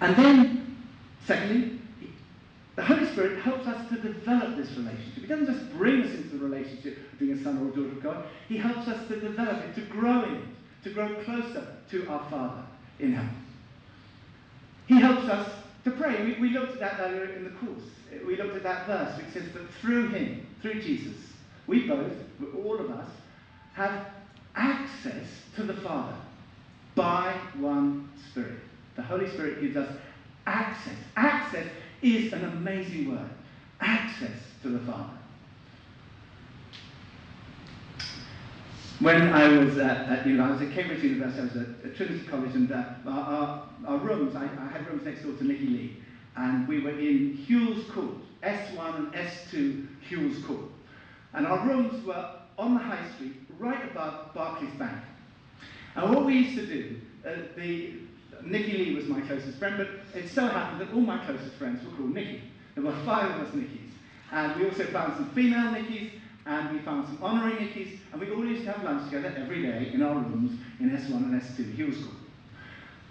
And 0.02 0.16
then, 0.16 0.78
secondly, 1.26 1.80
the 2.76 2.86
Holy 2.86 3.06
Spirit 3.08 3.42
helps 3.42 3.68
us 3.68 3.90
to 3.90 3.96
develop 3.98 4.56
this 4.56 4.70
relationship. 4.78 5.16
He 5.16 5.28
doesn't 5.28 5.48
just 5.48 5.72
bring 5.74 6.02
us 6.04 6.12
into 6.12 6.38
the 6.38 6.46
relationship 6.46 6.98
of 7.12 7.20
being 7.20 7.34
a 7.34 7.44
son 7.44 7.58
or 7.58 7.68
a 7.68 7.76
daughter 7.76 7.98
of 7.98 8.04
God, 8.04 8.26
He 8.48 8.58
helps 8.58 8.88
us 8.88 9.08
to 9.10 9.20
develop 9.20 9.58
it, 9.66 9.76
to 9.76 9.82
grow 9.82 10.24
in 10.24 10.36
it, 10.36 10.44
to 10.84 10.92
grow 10.92 11.14
closer 11.26 11.76
to 11.92 12.08
our 12.08 12.30
Father 12.30 12.64
in 13.00 13.14
heaven. 13.14 13.36
He 14.88 15.00
helps 15.00 15.26
us 15.26 15.52
to 15.84 15.92
pray. 15.92 16.24
We, 16.24 16.40
we 16.40 16.50
looked 16.50 16.74
at 16.74 16.80
that 16.80 17.00
earlier 17.00 17.36
in 17.36 17.44
the 17.44 17.52
course. 17.52 17.84
We 18.26 18.36
looked 18.36 18.56
at 18.56 18.64
that 18.64 18.88
verse 18.88 19.18
which 19.18 19.34
says 19.34 19.52
that 19.54 19.70
through 19.82 20.10
Him, 20.10 20.46
through 20.62 20.82
Jesus, 20.82 21.16
we 21.68 21.88
both, 21.88 22.12
all 22.56 22.80
of 22.80 22.90
us, 22.92 23.10
have 23.74 24.08
access 24.56 25.28
to 25.56 25.64
the 25.64 25.76
Father 25.76 26.16
by 26.96 27.34
one 27.58 28.10
Spirit. 28.32 28.60
The 28.96 29.04
Holy 29.04 29.30
Spirit 29.30 29.62
gives 29.62 29.78
us 29.78 29.90
access. 30.46 30.98
Access 31.16 31.68
is 32.02 32.34
an 32.34 32.44
amazing 32.44 33.12
word. 33.12 33.30
Access 33.80 34.38
to 34.64 34.70
the 34.70 34.80
Father. 34.80 35.19
When 39.00 39.32
I 39.32 39.48
was 39.48 39.78
at, 39.78 40.10
at, 40.10 40.28
you 40.28 40.34
know, 40.34 40.44
I 40.44 40.52
was 40.52 40.62
at 40.62 40.74
Cambridge 40.74 41.02
University, 41.02 41.40
I 41.40 41.44
was 41.44 41.56
at, 41.56 41.86
at 41.86 41.96
Trinity 41.96 42.28
College, 42.28 42.54
and 42.54 42.70
uh, 42.70 42.84
our, 43.08 43.14
our, 43.14 43.70
our, 43.88 43.98
rooms, 44.00 44.36
I, 44.36 44.44
I, 44.44 44.68
had 44.68 44.86
rooms 44.90 45.06
next 45.06 45.24
door 45.24 45.32
to 45.38 45.44
Nicky 45.46 45.68
Lee, 45.68 45.98
and 46.36 46.68
we 46.68 46.82
were 46.82 47.00
in 47.00 47.46
Whewell's 47.48 47.90
Court, 47.92 48.18
S1 48.44 48.98
and 48.98 49.14
S2 49.14 49.88
Whewell's 50.10 50.44
Court. 50.44 50.66
And 51.32 51.48
our 51.48 51.66
rooms 51.66 52.06
were 52.06 52.30
on 52.58 52.74
the 52.74 52.82
high 52.82 53.10
street, 53.16 53.36
right 53.58 53.90
above 53.90 54.34
Barclays 54.34 54.74
Bank. 54.74 55.02
And 55.96 56.14
what 56.14 56.26
we 56.26 56.38
used 56.38 56.58
to 56.58 56.66
do, 56.66 56.98
uh, 57.26 57.36
the, 57.56 57.94
Nicky 58.44 58.74
Lee 58.74 58.96
was 58.96 59.06
my 59.06 59.22
closest 59.22 59.60
friend, 59.60 59.78
but 59.78 59.88
it 60.14 60.30
so 60.30 60.46
happened 60.46 60.82
that 60.82 60.94
all 60.94 61.02
my 61.02 61.24
closest 61.26 61.56
friends 61.56 61.86
were 61.86 61.92
called 61.96 62.14
Nicky. 62.14 62.44
There 62.76 62.84
were 62.84 62.96
five 63.06 63.32
of 63.32 63.48
us 63.48 63.54
Nickies. 63.54 63.92
And 64.32 64.60
we 64.60 64.70
also 64.70 64.84
found 64.88 65.16
some 65.16 65.30
female 65.30 65.72
Nickies, 65.72 66.12
and 66.46 66.72
we 66.72 66.80
found 66.80 67.08
some 67.08 67.20
honorary 67.22 67.54
Nickies, 67.66 68.00
and 68.12 68.22
we 68.22 68.32
all 68.32 68.46
used 68.46 68.66
to 68.66 68.72
have 68.72 68.84
lunch 68.84 69.12
together 69.12 69.34
every 69.38 69.62
day 69.62 69.92
in 69.94 70.02
our 70.02 70.16
rooms 70.16 70.60
in 70.80 70.90
S1 70.90 71.12
and 71.12 71.42
S2 71.42 71.78
Whewell 71.78 71.94
School. 71.94 72.14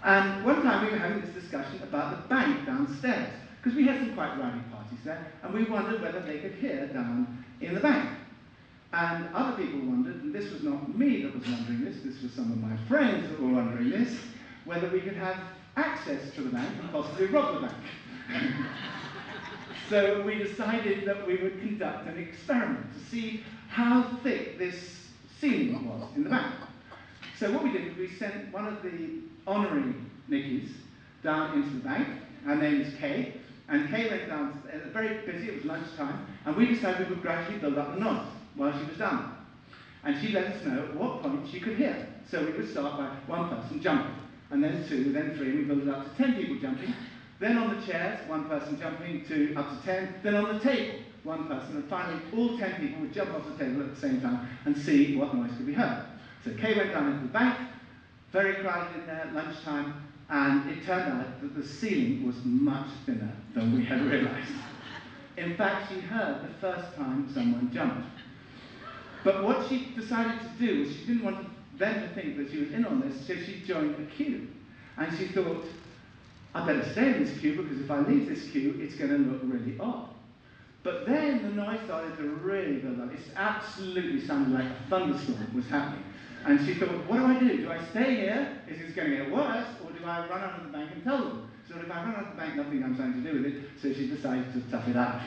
And 0.03 0.45
one 0.45 0.61
time 0.63 0.85
we 0.85 0.91
were 0.91 0.97
having 0.97 1.21
this 1.21 1.33
discussion 1.33 1.81
about 1.83 2.11
the 2.11 2.27
bank 2.27 2.65
downstairs, 2.65 3.33
because 3.61 3.75
we 3.75 3.85
had 3.85 3.99
some 3.99 4.13
quite 4.13 4.37
rowdy 4.39 4.61
parties 4.71 4.99
there, 5.03 5.27
and 5.43 5.53
we 5.53 5.63
wondered 5.65 6.01
whether 6.01 6.21
they 6.21 6.39
could 6.39 6.53
hear 6.53 6.87
down 6.87 7.43
in 7.61 7.73
the 7.73 7.79
bank. 7.79 8.09
And 8.91 9.29
other 9.35 9.55
people 9.55 9.79
wondered, 9.79 10.23
and 10.23 10.33
this 10.33 10.51
was 10.51 10.63
not 10.63 10.97
me 10.97 11.23
that 11.23 11.37
was 11.37 11.47
wondering 11.47 11.85
this, 11.85 11.97
this 12.03 12.21
was 12.23 12.33
some 12.33 12.51
of 12.51 12.57
my 12.57 12.75
friends 12.87 13.29
that 13.29 13.39
were 13.39 13.53
wondering 13.53 13.91
this, 13.91 14.17
whether 14.65 14.89
we 14.89 15.01
could 15.01 15.15
have 15.15 15.37
access 15.75 16.33
to 16.33 16.41
the 16.41 16.49
bank 16.49 16.69
and 16.81 16.91
possibly 16.91 17.27
rob 17.27 17.55
the 17.55 17.67
bank. 17.67 17.77
so 19.89 20.21
we 20.21 20.35
decided 20.35 21.05
that 21.05 21.25
we 21.25 21.37
would 21.37 21.59
conduct 21.59 22.07
an 22.07 22.17
experiment 22.17 22.85
to 22.93 23.09
see 23.09 23.43
how 23.69 24.03
thick 24.23 24.57
this 24.57 25.07
ceiling 25.39 25.87
was 25.87 26.07
in 26.15 26.23
the 26.23 26.29
bank. 26.29 26.53
So 27.37 27.51
what 27.51 27.63
we 27.63 27.71
did 27.71 27.87
was 27.87 27.97
we 27.97 28.15
sent 28.17 28.53
one 28.53 28.67
of 28.67 28.83
the 28.83 29.19
honorary 29.47 29.93
Nickies 30.29 30.69
down 31.23 31.57
into 31.57 31.69
the 31.69 31.79
bank. 31.79 32.07
Her 32.45 32.55
name 32.55 32.81
is 32.81 32.93
Kay. 32.95 33.33
And 33.67 33.89
Kay 33.89 34.09
went 34.09 34.27
down, 34.27 34.63
very 34.91 35.25
busy, 35.25 35.49
it 35.49 35.55
was 35.57 35.65
lunchtime, 35.65 36.25
and 36.45 36.55
we 36.55 36.65
decided 36.65 37.07
we 37.07 37.15
would 37.15 37.21
gradually 37.21 37.59
build 37.59 37.77
up 37.77 37.93
the 37.93 37.99
noise 37.99 38.25
while 38.55 38.77
she 38.77 38.83
was 38.85 38.97
down. 38.97 39.37
And 40.03 40.19
she 40.19 40.33
let 40.33 40.45
us 40.45 40.65
know 40.65 40.85
at 40.85 40.95
what 40.95 41.21
point 41.21 41.47
she 41.51 41.59
could 41.59 41.77
hear. 41.77 42.07
So 42.31 42.43
we 42.43 42.51
would 42.53 42.71
start 42.71 42.97
by 42.97 43.05
one 43.27 43.47
person 43.49 43.79
jumping, 43.79 44.15
and 44.49 44.63
then 44.63 44.87
two, 44.89 45.11
then 45.13 45.37
three, 45.37 45.49
and 45.49 45.59
we 45.59 45.63
built 45.65 45.83
it 45.83 45.89
up 45.89 46.09
to 46.09 46.17
ten 46.17 46.35
people 46.35 46.55
jumping. 46.59 46.93
Then 47.39 47.57
on 47.57 47.79
the 47.79 47.85
chairs, 47.85 48.19
one 48.27 48.49
person 48.49 48.79
jumping 48.79 49.25
to 49.25 49.55
up 49.55 49.69
to 49.69 49.85
ten. 49.85 50.15
Then 50.23 50.35
on 50.35 50.57
the 50.57 50.59
table, 50.59 50.99
one 51.23 51.47
person. 51.47 51.77
And 51.77 51.89
finally, 51.89 52.21
all 52.35 52.57
ten 52.57 52.75
people 52.79 53.01
would 53.01 53.13
jump 53.13 53.33
off 53.33 53.43
the 53.45 53.63
table 53.63 53.81
at 53.81 53.95
the 53.95 54.01
same 54.01 54.21
time 54.21 54.47
and 54.65 54.77
see 54.77 55.15
what 55.15 55.33
noise 55.33 55.51
could 55.55 55.65
be 55.65 55.73
heard. 55.73 56.05
So 56.43 56.51
Kay 56.53 56.75
went 56.75 56.91
down 56.91 57.11
into 57.11 57.23
the 57.23 57.33
bank, 57.33 57.57
very 58.31 58.55
crowded 58.55 58.99
in 58.99 59.07
there, 59.07 59.29
lunchtime, 59.33 59.93
and 60.29 60.69
it 60.69 60.85
turned 60.85 61.11
out 61.13 61.41
that 61.41 61.55
the 61.55 61.65
ceiling 61.65 62.25
was 62.25 62.35
much 62.43 62.87
thinner 63.05 63.31
than 63.55 63.75
we 63.75 63.85
had 63.85 64.01
realized. 64.05 64.51
In 65.37 65.55
fact, 65.55 65.91
she 65.91 66.01
heard 66.01 66.43
the 66.43 66.53
first 66.59 66.95
time 66.95 67.31
someone 67.33 67.71
jumped. 67.73 68.07
But 69.23 69.43
what 69.43 69.67
she 69.67 69.93
decided 69.95 70.39
to 70.41 70.65
do 70.65 70.81
was 70.81 70.95
she 70.95 71.05
didn't 71.05 71.23
want 71.23 71.47
them 71.77 72.01
to 72.01 72.13
think 72.13 72.37
that 72.37 72.51
she 72.51 72.59
was 72.59 72.71
in 72.71 72.85
on 72.85 73.01
this, 73.01 73.25
so 73.25 73.35
she 73.35 73.63
joined 73.65 73.95
a 73.95 74.15
queue. 74.15 74.47
And 74.97 75.17
she 75.17 75.27
thought, 75.27 75.65
I 76.53 76.65
better 76.65 76.89
stay 76.91 77.13
in 77.13 77.23
this 77.23 77.37
queue 77.39 77.61
because 77.61 77.79
if 77.79 77.91
I 77.91 77.99
leave 77.99 78.27
this 78.27 78.49
queue, 78.49 78.75
it's 78.79 78.95
going 78.95 79.11
to 79.11 79.17
look 79.17 79.41
really 79.43 79.77
odd. 79.79 80.09
But 80.81 81.05
then 81.05 81.43
the 81.43 81.49
noise 81.49 81.79
started 81.85 82.17
to 82.17 82.23
really 82.23 82.77
build 82.77 83.01
up. 83.01 83.13
It 83.13 83.19
absolutely 83.35 84.25
sounded 84.25 84.53
like 84.53 84.65
a 84.65 84.89
thunderstorm 84.89 85.53
was 85.53 85.67
happening. 85.67 86.03
And 86.45 86.65
she 86.65 86.73
thought, 86.75 86.89
what 87.07 87.17
do 87.17 87.25
I 87.25 87.39
do? 87.39 87.57
Do 87.57 87.71
I 87.71 87.83
stay 87.89 88.15
here? 88.15 88.61
Is 88.67 88.79
this 88.79 88.93
going 88.93 89.11
to 89.11 89.17
get 89.17 89.31
worse? 89.31 89.67
Or 89.83 89.91
do 89.91 90.03
I 90.05 90.27
run 90.27 90.41
out 90.41 90.59
of 90.59 90.65
the 90.65 90.71
bank 90.71 90.91
and 90.93 91.03
tell 91.03 91.17
them? 91.17 91.51
So 91.67 91.75
if 91.75 91.91
I 91.91 92.03
run 92.03 92.15
out 92.15 92.23
of 92.23 92.29
the 92.31 92.41
bank, 92.41 92.55
nothing 92.55 92.83
I'm 92.83 92.95
trying 92.95 93.13
to 93.13 93.31
do 93.31 93.43
with 93.43 93.53
it. 93.53 93.63
So 93.81 93.93
she 93.93 94.07
decided 94.07 94.51
to 94.53 94.61
tough 94.71 94.87
it 94.87 94.95
out. 94.95 95.21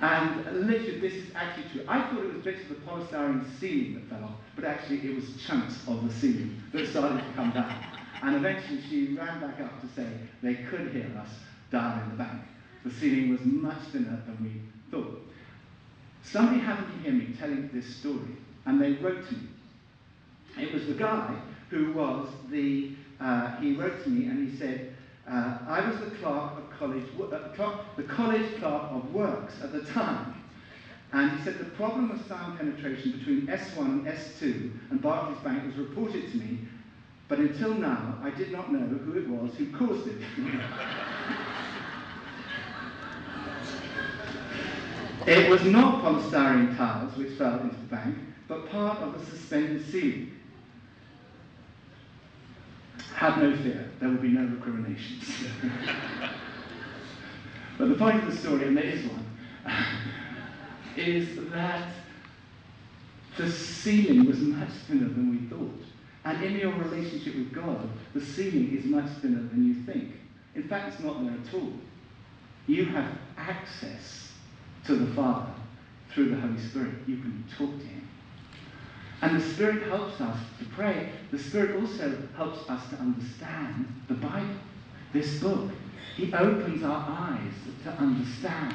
And 0.00 0.66
literally, 0.68 1.00
this 1.00 1.14
is 1.14 1.30
actually 1.34 1.64
true. 1.72 1.84
I 1.88 2.02
thought 2.02 2.22
it 2.22 2.34
was 2.34 2.44
bits 2.44 2.62
of 2.62 2.68
the 2.68 2.74
polystyrene 2.76 3.44
ceiling 3.58 3.94
that 3.94 4.08
fell 4.08 4.28
off, 4.28 4.36
but 4.54 4.64
actually 4.64 4.98
it 4.98 5.16
was 5.16 5.24
chunks 5.44 5.74
of 5.88 6.06
the 6.06 6.14
ceiling 6.14 6.62
that 6.72 6.86
started 6.86 7.18
to 7.18 7.32
come 7.34 7.50
down. 7.50 7.97
And 8.22 8.36
eventually 8.36 8.80
she 8.88 9.14
ran 9.14 9.40
back 9.40 9.60
up 9.60 9.80
to 9.80 9.88
say 9.94 10.06
they 10.42 10.54
could 10.54 10.92
hear 10.92 11.10
us 11.20 11.30
down 11.70 12.02
in 12.02 12.10
the 12.10 12.16
bank. 12.16 12.42
The 12.84 12.90
ceiling 12.90 13.30
was 13.30 13.40
much 13.44 13.78
thinner 13.92 14.22
than 14.26 14.38
we 14.42 14.60
thought. 14.90 15.22
Somebody 16.22 16.60
happened 16.60 16.92
to 16.94 16.98
hear 17.02 17.12
me 17.12 17.34
telling 17.38 17.70
this 17.72 17.96
story, 17.96 18.36
and 18.66 18.80
they 18.80 18.92
wrote 18.92 19.28
to 19.28 19.34
me. 19.34 19.48
It 20.58 20.74
was 20.74 20.86
the 20.86 20.94
guy 20.94 21.34
who 21.70 21.92
was 21.92 22.28
the, 22.50 22.92
uh, 23.20 23.56
he 23.56 23.74
wrote 23.74 24.02
to 24.04 24.10
me 24.10 24.26
and 24.26 24.48
he 24.48 24.56
said, 24.56 24.94
uh, 25.30 25.58
I 25.66 25.86
was 25.88 26.00
the 26.00 26.16
clerk 26.16 26.52
of 26.58 26.70
college, 26.78 27.04
uh, 27.20 27.76
the 27.96 28.02
college 28.04 28.56
clerk 28.56 28.82
of 28.90 29.12
works 29.12 29.54
at 29.62 29.72
the 29.72 29.82
time. 29.82 30.34
And 31.12 31.30
he 31.32 31.44
said 31.44 31.58
the 31.58 31.64
problem 31.64 32.10
of 32.10 32.26
sound 32.26 32.58
penetration 32.58 33.12
between 33.12 33.46
S1 33.46 33.78
and 33.78 34.06
S2 34.06 34.90
and 34.90 35.00
Barclays 35.00 35.38
Bank 35.38 35.64
was 35.66 35.76
reported 35.76 36.30
to 36.30 36.36
me, 36.36 36.60
but 37.28 37.38
until 37.38 37.74
now 37.74 38.18
I 38.22 38.30
did 38.30 38.50
not 38.50 38.72
know 38.72 38.80
who 38.80 39.18
it 39.18 39.28
was 39.28 39.54
who 39.54 39.70
caused 39.76 40.08
it. 40.08 40.16
it 45.26 45.50
was 45.50 45.62
not 45.64 46.02
polystyrene 46.02 46.76
tiles 46.76 47.14
which 47.16 47.32
fell 47.32 47.60
into 47.60 47.76
the 47.76 47.82
bank, 47.82 48.16
but 48.48 48.70
part 48.70 48.98
of 48.98 49.18
the 49.18 49.26
suspended 49.30 49.84
ceiling. 49.90 50.32
Have 53.14 53.38
no 53.38 53.54
fear, 53.56 53.90
there 54.00 54.08
will 54.08 54.16
be 54.16 54.28
no 54.28 54.44
recriminations. 54.44 55.24
but 57.76 57.88
the 57.88 57.94
point 57.96 58.22
of 58.22 58.30
the 58.30 58.36
story, 58.36 58.68
and 58.68 58.76
there 58.76 58.84
is 58.84 59.04
one, 59.06 59.26
is 60.96 61.36
that 61.50 61.88
the 63.36 63.50
ceiling 63.50 64.26
was 64.26 64.38
much 64.38 64.70
thinner 64.86 65.08
than 65.08 65.30
we 65.30 65.38
thought. 65.48 65.87
And 66.28 66.44
in 66.44 66.58
your 66.58 66.74
relationship 66.74 67.36
with 67.36 67.54
God, 67.54 67.88
the 68.12 68.20
ceiling 68.20 68.76
is 68.76 68.84
much 68.84 69.08
thinner 69.22 69.48
than 69.48 69.66
you 69.66 69.82
think. 69.90 70.12
In 70.54 70.68
fact, 70.68 70.92
it's 70.92 71.02
not 71.02 71.24
there 71.24 71.32
at 71.32 71.54
all. 71.54 71.72
You 72.66 72.84
have 72.84 73.10
access 73.38 74.34
to 74.84 74.96
the 74.96 75.14
Father 75.14 75.50
through 76.10 76.28
the 76.28 76.36
Holy 76.36 76.60
Spirit. 76.60 76.96
You 77.06 77.16
can 77.16 77.44
talk 77.56 77.70
to 77.78 77.86
Him. 77.86 78.06
And 79.22 79.40
the 79.40 79.54
Spirit 79.54 79.88
helps 79.88 80.20
us 80.20 80.38
to 80.58 80.66
pray. 80.66 81.08
The 81.30 81.38
Spirit 81.38 81.80
also 81.80 82.14
helps 82.36 82.68
us 82.68 82.90
to 82.90 82.96
understand 82.96 83.86
the 84.08 84.14
Bible, 84.14 84.54
this 85.14 85.40
book. 85.40 85.70
He 86.14 86.30
opens 86.34 86.84
our 86.84 87.06
eyes 87.08 87.54
to 87.84 87.90
understand. 87.92 88.74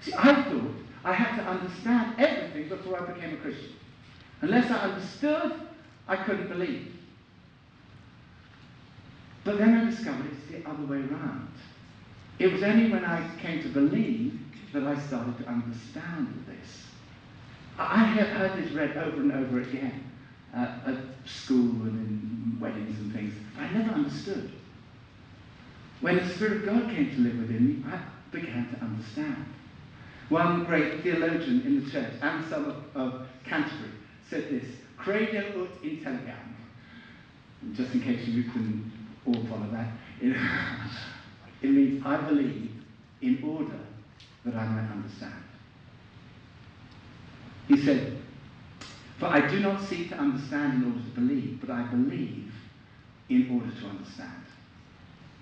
See, 0.00 0.14
I 0.14 0.42
thought 0.44 0.72
I 1.04 1.12
had 1.12 1.36
to 1.36 1.42
understand 1.42 2.14
everything 2.18 2.70
before 2.70 3.02
I 3.02 3.12
became 3.12 3.34
a 3.34 3.36
Christian. 3.36 3.74
Unless 4.40 4.70
I 4.70 4.78
understood, 4.78 5.60
I 6.06 6.16
couldn't 6.16 6.48
believe. 6.48 6.94
But 9.44 9.58
then 9.58 9.74
I 9.74 9.90
discovered 9.90 10.26
it's 10.32 10.50
the 10.50 10.68
other 10.68 10.84
way 10.84 10.98
around. 10.98 11.48
It 12.38 12.52
was 12.52 12.62
only 12.62 12.90
when 12.90 13.04
I 13.04 13.28
came 13.40 13.62
to 13.62 13.68
believe 13.68 14.38
that 14.72 14.82
I 14.84 14.98
started 14.98 15.38
to 15.38 15.48
understand 15.48 16.44
this. 16.48 16.86
I 17.78 18.04
have 18.04 18.28
heard 18.28 18.62
this 18.62 18.72
read 18.72 18.96
over 18.96 19.16
and 19.16 19.32
over 19.32 19.60
again 19.60 20.10
uh, 20.54 20.78
at 20.86 20.96
school 21.24 21.58
and 21.58 22.54
in 22.54 22.60
weddings 22.60 22.98
and 22.98 23.12
things. 23.12 23.34
I 23.58 23.70
never 23.72 23.92
understood. 23.92 24.52
When 26.00 26.16
the 26.16 26.34
Spirit 26.34 26.58
of 26.58 26.66
God 26.66 26.90
came 26.90 27.10
to 27.14 27.20
live 27.20 27.38
within 27.38 27.66
me, 27.66 27.84
I 27.90 28.00
began 28.30 28.68
to 28.74 28.84
understand. 28.84 29.44
One 30.28 30.64
great 30.64 31.02
theologian 31.02 31.62
in 31.62 31.84
the 31.84 31.90
church, 31.90 32.12
Anselm 32.20 32.64
of, 32.66 32.96
of 32.96 33.26
Canterbury, 33.44 33.90
said 34.28 34.50
this, 34.50 34.64
Credo 35.04 35.60
ut 35.60 35.82
intelligam. 35.82 36.54
Just 37.74 37.94
in 37.94 38.00
case 38.00 38.26
you 38.26 38.44
can 38.44 38.90
all 39.26 39.44
follow 39.46 39.68
that. 39.70 39.88
It, 40.20 40.34
it 41.62 41.70
means 41.70 42.04
I 42.04 42.16
believe 42.22 42.70
in 43.20 43.42
order 43.44 43.80
that 44.44 44.54
I 44.54 44.66
might 44.66 44.90
understand. 44.90 45.44
He 47.68 47.76
said, 47.82 48.18
For 49.18 49.26
I 49.26 49.46
do 49.46 49.60
not 49.60 49.82
seek 49.82 50.08
to 50.10 50.16
understand 50.16 50.82
in 50.82 50.92
order 50.92 51.04
to 51.04 51.10
believe, 51.14 51.60
but 51.60 51.70
I 51.70 51.82
believe 51.82 52.52
in 53.28 53.50
order 53.50 53.70
to 53.80 53.86
understand. 53.86 54.44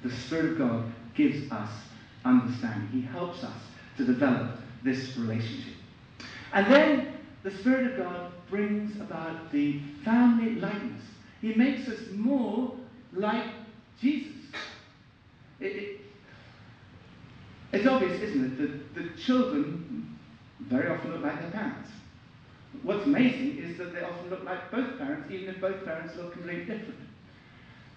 The 0.02 0.10
Spirit 0.10 0.52
of 0.52 0.58
God 0.58 0.92
gives 1.14 1.50
us 1.52 1.70
understanding. 2.24 2.88
He 2.88 3.02
helps 3.02 3.44
us 3.44 3.56
to 3.96 4.04
develop 4.04 4.58
this 4.82 5.16
relationship. 5.16 5.74
And 6.52 6.66
then 6.72 7.12
the 7.42 7.50
Spirit 7.50 7.92
of 7.92 7.98
God 7.98 8.32
brings 8.48 9.00
about 9.00 9.50
the 9.50 9.80
family 10.04 10.56
likeness. 10.56 11.02
He 11.40 11.54
makes 11.54 11.88
us 11.88 11.98
more 12.12 12.76
like 13.12 13.46
Jesus. 14.00 14.32
It, 15.60 15.66
it, 15.66 16.00
it's 17.72 17.86
obvious, 17.86 18.20
isn't 18.20 18.44
it, 18.44 18.58
that 18.58 18.94
the 18.94 19.20
children 19.20 20.18
very 20.60 20.88
often 20.88 21.12
look 21.12 21.22
like 21.22 21.40
their 21.40 21.50
parents. 21.50 21.90
What's 22.82 23.04
amazing 23.06 23.58
is 23.58 23.76
that 23.78 23.92
they 23.92 24.02
often 24.02 24.30
look 24.30 24.44
like 24.44 24.70
both 24.70 24.98
parents, 24.98 25.30
even 25.30 25.54
if 25.54 25.60
both 25.60 25.84
parents 25.84 26.14
look 26.16 26.32
completely 26.32 26.64
different. 26.64 27.00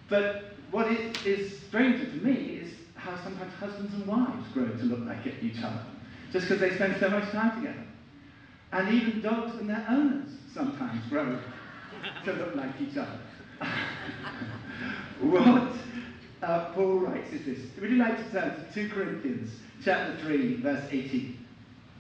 But 0.10 0.55
what 0.71 0.88
is 0.91 1.60
stranger 1.62 2.05
to 2.05 2.25
me 2.25 2.60
is 2.62 2.73
how 2.95 3.15
sometimes 3.23 3.53
husbands 3.53 3.93
and 3.93 4.05
wives 4.05 4.47
grow 4.53 4.67
to 4.67 4.84
look 4.84 5.05
like 5.05 5.25
each 5.41 5.62
other, 5.63 5.86
just 6.31 6.47
because 6.47 6.60
they 6.60 6.75
spend 6.75 6.97
so 6.99 7.10
much 7.10 7.29
time 7.31 7.62
together. 7.62 7.85
And 8.76 8.94
even 8.94 9.22
dogs 9.22 9.58
and 9.58 9.70
their 9.70 9.86
owners 9.90 10.28
sometimes 10.54 11.02
grow 11.10 11.40
to 12.26 12.34
look 12.34 12.56
like 12.56 12.72
each 12.82 12.98
other. 12.98 13.20
what 15.22 15.72
uh, 16.44 16.74
Paul 16.74 17.00
writes 17.00 17.32
is 17.32 17.46
this. 17.46 17.60
Would 17.80 17.90
you 17.90 17.96
like 17.96 18.18
to 18.18 18.32
turn 18.32 18.68
to 18.74 18.74
2 18.74 18.94
Corinthians 18.94 19.50
chapter 19.82 20.18
3, 20.18 20.62
verse 20.62 20.84
18? 20.92 21.38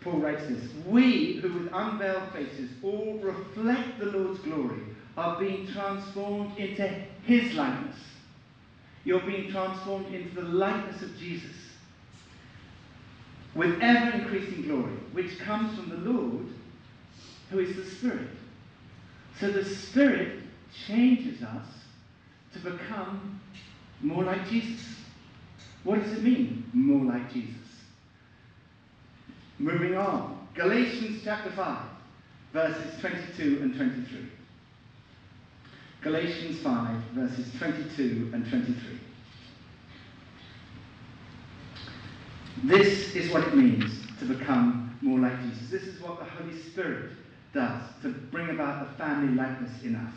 Paul 0.01 0.19
writes 0.19 0.45
this 0.49 0.69
We 0.85 1.39
who 1.41 1.59
with 1.59 1.69
unveiled 1.71 2.33
faces 2.33 2.69
all 2.83 3.19
reflect 3.23 3.97
the 3.99 4.07
Lord's 4.07 4.41
glory 4.41 4.81
are 5.15 5.39
being 5.39 5.67
transformed 5.67 6.57
into 6.57 7.05
his 7.23 7.53
likeness. 7.53 7.95
You're 9.05 9.25
being 9.25 9.49
transformed 9.49 10.13
into 10.13 10.35
the 10.35 10.41
likeness 10.41 11.01
of 11.01 11.17
Jesus 11.17 11.55
with 13.55 13.79
ever 13.81 14.17
increasing 14.17 14.63
glory, 14.63 14.91
which 15.13 15.39
comes 15.39 15.77
from 15.77 15.89
the 15.89 16.11
Lord, 16.11 16.47
who 17.49 17.59
is 17.59 17.75
the 17.75 17.85
Spirit. 17.85 18.29
So 19.39 19.51
the 19.51 19.65
Spirit 19.65 20.39
changes 20.87 21.41
us 21.41 21.67
to 22.53 22.59
become 22.59 23.41
more 24.01 24.23
like 24.23 24.47
Jesus. 24.49 24.85
What 25.83 26.01
does 26.01 26.13
it 26.13 26.23
mean, 26.23 26.69
more 26.73 27.05
like 27.05 27.31
Jesus? 27.31 27.55
Moving 29.59 29.95
on. 29.95 30.47
Galatians 30.55 31.21
chapter 31.23 31.51
5, 31.51 31.85
verses 32.53 32.99
22 33.01 33.59
and 33.61 33.75
23. 33.75 34.29
Galatians 36.01 36.59
5, 36.61 36.97
verses 37.13 37.47
22 37.57 38.31
and 38.33 38.49
23. 38.49 38.99
This 42.63 43.15
is 43.15 43.31
what 43.31 43.43
it 43.47 43.55
means 43.55 44.01
to 44.19 44.25
become 44.25 44.97
more 45.01 45.19
like 45.19 45.39
Jesus. 45.43 45.69
This 45.69 45.83
is 45.83 46.01
what 46.01 46.19
the 46.19 46.25
Holy 46.25 46.57
Spirit 46.57 47.11
does 47.55 47.81
to 48.03 48.09
bring 48.09 48.51
about 48.51 48.87
the 48.87 48.97
family 48.97 49.33
likeness 49.33 49.81
in 49.83 49.95
us. 49.95 50.13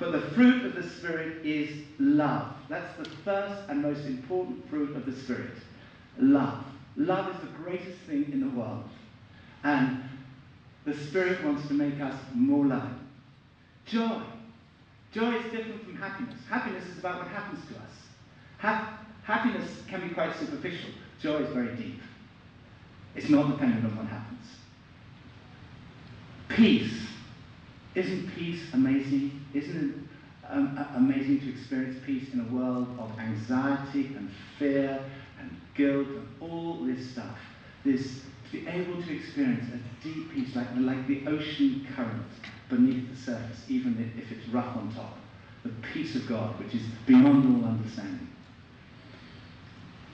But 0.00 0.12
the 0.12 0.20
fruit 0.34 0.64
of 0.64 0.74
the 0.74 0.82
Spirit 0.82 1.44
is 1.44 1.70
love. 2.00 2.52
That's 2.68 2.96
the 2.96 3.08
first 3.24 3.68
and 3.68 3.82
most 3.82 4.04
important 4.06 4.68
fruit 4.68 4.96
of 4.96 5.06
the 5.06 5.12
Spirit. 5.12 5.54
Love. 6.18 6.64
Love 6.96 7.34
is 7.34 7.40
the 7.42 7.62
greatest 7.62 7.98
thing 8.08 8.28
in 8.32 8.40
the 8.40 8.58
world. 8.58 8.84
And 9.62 10.02
the 10.84 10.94
Spirit 10.94 11.44
wants 11.44 11.68
to 11.68 11.74
make 11.74 12.00
us 12.00 12.14
more 12.34 12.64
like. 12.64 12.82
Joy. 13.86 14.22
Joy 15.12 15.34
is 15.34 15.52
different 15.52 15.84
from 15.84 15.96
happiness. 15.96 16.38
Happiness 16.48 16.84
is 16.86 16.98
about 16.98 17.18
what 17.18 17.28
happens 17.28 17.60
to 17.68 17.74
us. 17.74 17.92
Ha- 18.58 19.00
happiness 19.24 19.68
can 19.88 20.06
be 20.06 20.14
quite 20.14 20.36
superficial. 20.36 20.90
Joy 21.20 21.38
is 21.38 21.52
very 21.52 21.74
deep. 21.76 22.00
It's 23.16 23.28
not 23.28 23.50
dependent 23.50 23.84
on 23.84 23.96
what 23.96 24.06
happens. 24.06 24.46
Peace. 26.48 27.06
Isn't 27.94 28.34
peace 28.34 28.62
amazing? 28.72 29.44
Isn't 29.54 29.90
it 29.90 30.50
um, 30.50 30.78
amazing 30.94 31.40
to 31.40 31.50
experience 31.50 31.98
peace 32.04 32.32
in 32.32 32.40
a 32.40 32.54
world 32.54 32.88
of 32.98 33.18
anxiety 33.18 34.06
and 34.16 34.30
fear 34.58 35.02
and 35.40 35.50
guilt 35.74 36.08
and 36.08 36.28
all 36.40 36.84
this 36.84 37.10
stuff? 37.10 37.38
This 37.84 38.22
to 38.50 38.60
be 38.60 38.66
able 38.66 39.02
to 39.02 39.16
experience 39.16 39.66
a 39.72 40.04
deep 40.04 40.32
peace 40.32 40.56
like, 40.56 40.68
like 40.76 41.06
the 41.06 41.26
ocean 41.26 41.86
current 41.94 42.26
beneath 42.68 43.10
the 43.10 43.16
surface, 43.16 43.64
even 43.68 44.12
if 44.16 44.30
it's 44.32 44.48
rough 44.48 44.76
on 44.76 44.92
top. 44.94 45.18
The 45.64 45.70
peace 45.92 46.14
of 46.14 46.26
God, 46.28 46.58
which 46.58 46.74
is 46.74 46.82
beyond 47.06 47.64
all 47.64 47.70
understanding. 47.70 48.28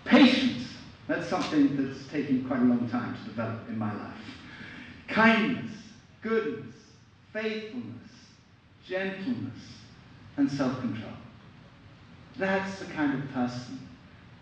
Patience. 0.05 0.69
That's 1.07 1.29
something 1.29 1.77
that's 1.77 2.07
taken 2.11 2.47
quite 2.47 2.61
a 2.61 2.65
long 2.65 2.89
time 2.89 3.15
to 3.15 3.25
develop 3.25 3.69
in 3.69 3.79
my 3.79 3.93
life. 3.93 4.15
Kindness, 5.07 5.71
goodness, 6.25 6.75
faithfulness, 7.33 8.11
gentleness, 8.85 9.61
and 10.37 10.51
self 10.51 10.81
control. 10.81 11.13
That's 12.37 12.81
the 12.81 12.87
kind 12.87 13.23
of 13.23 13.31
person 13.33 13.87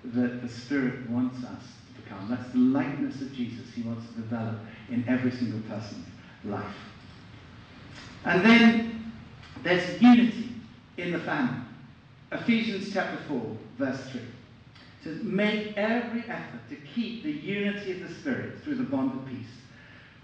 that 0.04 0.40
the 0.40 0.48
Spirit 0.48 1.10
wants 1.10 1.44
us 1.44 1.62
to 1.88 2.02
become. 2.02 2.30
That's 2.30 2.50
the 2.52 2.58
likeness 2.58 3.20
of 3.20 3.32
Jesus 3.34 3.74
he 3.74 3.82
wants 3.82 4.06
to 4.08 4.14
develop 4.14 4.56
in 4.88 5.06
every 5.06 5.30
single 5.30 5.60
person's 5.68 6.06
life. 6.44 6.74
And 8.24 8.44
then 8.44 9.12
there's 9.62 10.00
unity 10.00 10.50
in 10.96 11.12
the 11.12 11.18
family. 11.18 11.60
Ephesians 12.30 12.92
chapter 12.92 13.18
4, 13.28 13.56
verse 13.78 14.10
3 14.10 14.20
says, 15.04 15.22
Make 15.22 15.76
every 15.76 16.22
effort 16.22 16.60
to 16.70 16.76
keep 16.76 17.24
the 17.24 17.32
unity 17.32 17.92
of 18.00 18.08
the 18.08 18.14
Spirit 18.14 18.62
through 18.62 18.76
the 18.76 18.84
bond 18.84 19.12
of 19.12 19.26
peace. 19.26 19.46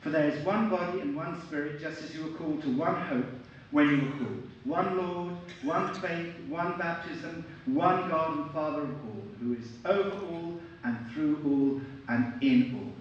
For 0.01 0.11
there 0.11 0.29
is 0.29 0.45
one 0.45 0.71
body 0.71 1.01
and 1.01 1.17
one 1.17 1.41
Spirit, 1.47 1.81
just 1.81 2.03
as 2.03 2.15
you 2.15 2.25
were 2.25 2.39
called 2.39 2.63
to 2.63 2.69
one 2.77 3.01
hope 3.03 3.27
when 3.71 3.89
you 3.91 3.97
were 3.97 4.13
called. 4.13 4.43
One 4.65 4.97
Lord, 4.99 5.35
one 5.63 5.95
faith, 5.95 6.35
one 6.49 6.79
baptism, 6.79 7.45
one 7.67 8.09
God 8.09 8.39
and 8.39 8.51
Father 8.51 8.83
of 8.83 8.91
all, 8.91 9.25
who 9.41 9.55
is 9.55 9.67
over 9.85 10.27
all 10.27 10.61
and 10.85 10.97
through 11.13 11.41
all 11.45 12.15
and 12.15 12.43
in 12.43 12.75
all. 12.75 12.93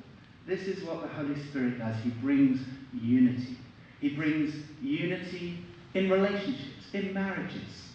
This 0.48 0.62
is 0.62 0.84
what 0.84 1.02
the 1.02 1.08
Holy 1.10 1.40
Spirit 1.44 1.78
does. 1.78 1.96
He 2.04 2.10
brings 2.10 2.62
unity. 2.94 3.58
He 4.00 4.10
brings 4.10 4.56
unity 4.82 5.58
in 5.94 6.10
relationships, 6.10 6.86
in 6.94 7.14
marriages, 7.14 7.90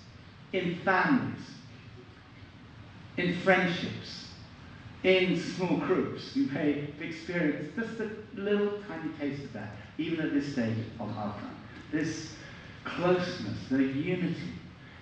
in 0.53 0.77
families, 0.85 1.41
in 3.17 3.37
friendships, 3.41 4.27
in 5.05 5.41
small 5.41 5.79
groups. 5.79 6.35
You 6.37 6.47
may 6.47 6.89
experience 7.01 7.75
just 7.77 8.01
a 8.01 8.11
little 8.35 8.81
tiny 8.89 9.13
taste 9.19 9.45
of 9.45 9.53
that, 9.55 9.75
even 9.99 10.21
at 10.25 10.33
this 10.33 10.53
stage 10.53 10.79
of 11.01 11.09
our 11.17 11.35
time. 11.35 11.57
This 11.91 12.35
closeness, 12.85 13.59
the 13.71 13.83
unity. 13.83 14.37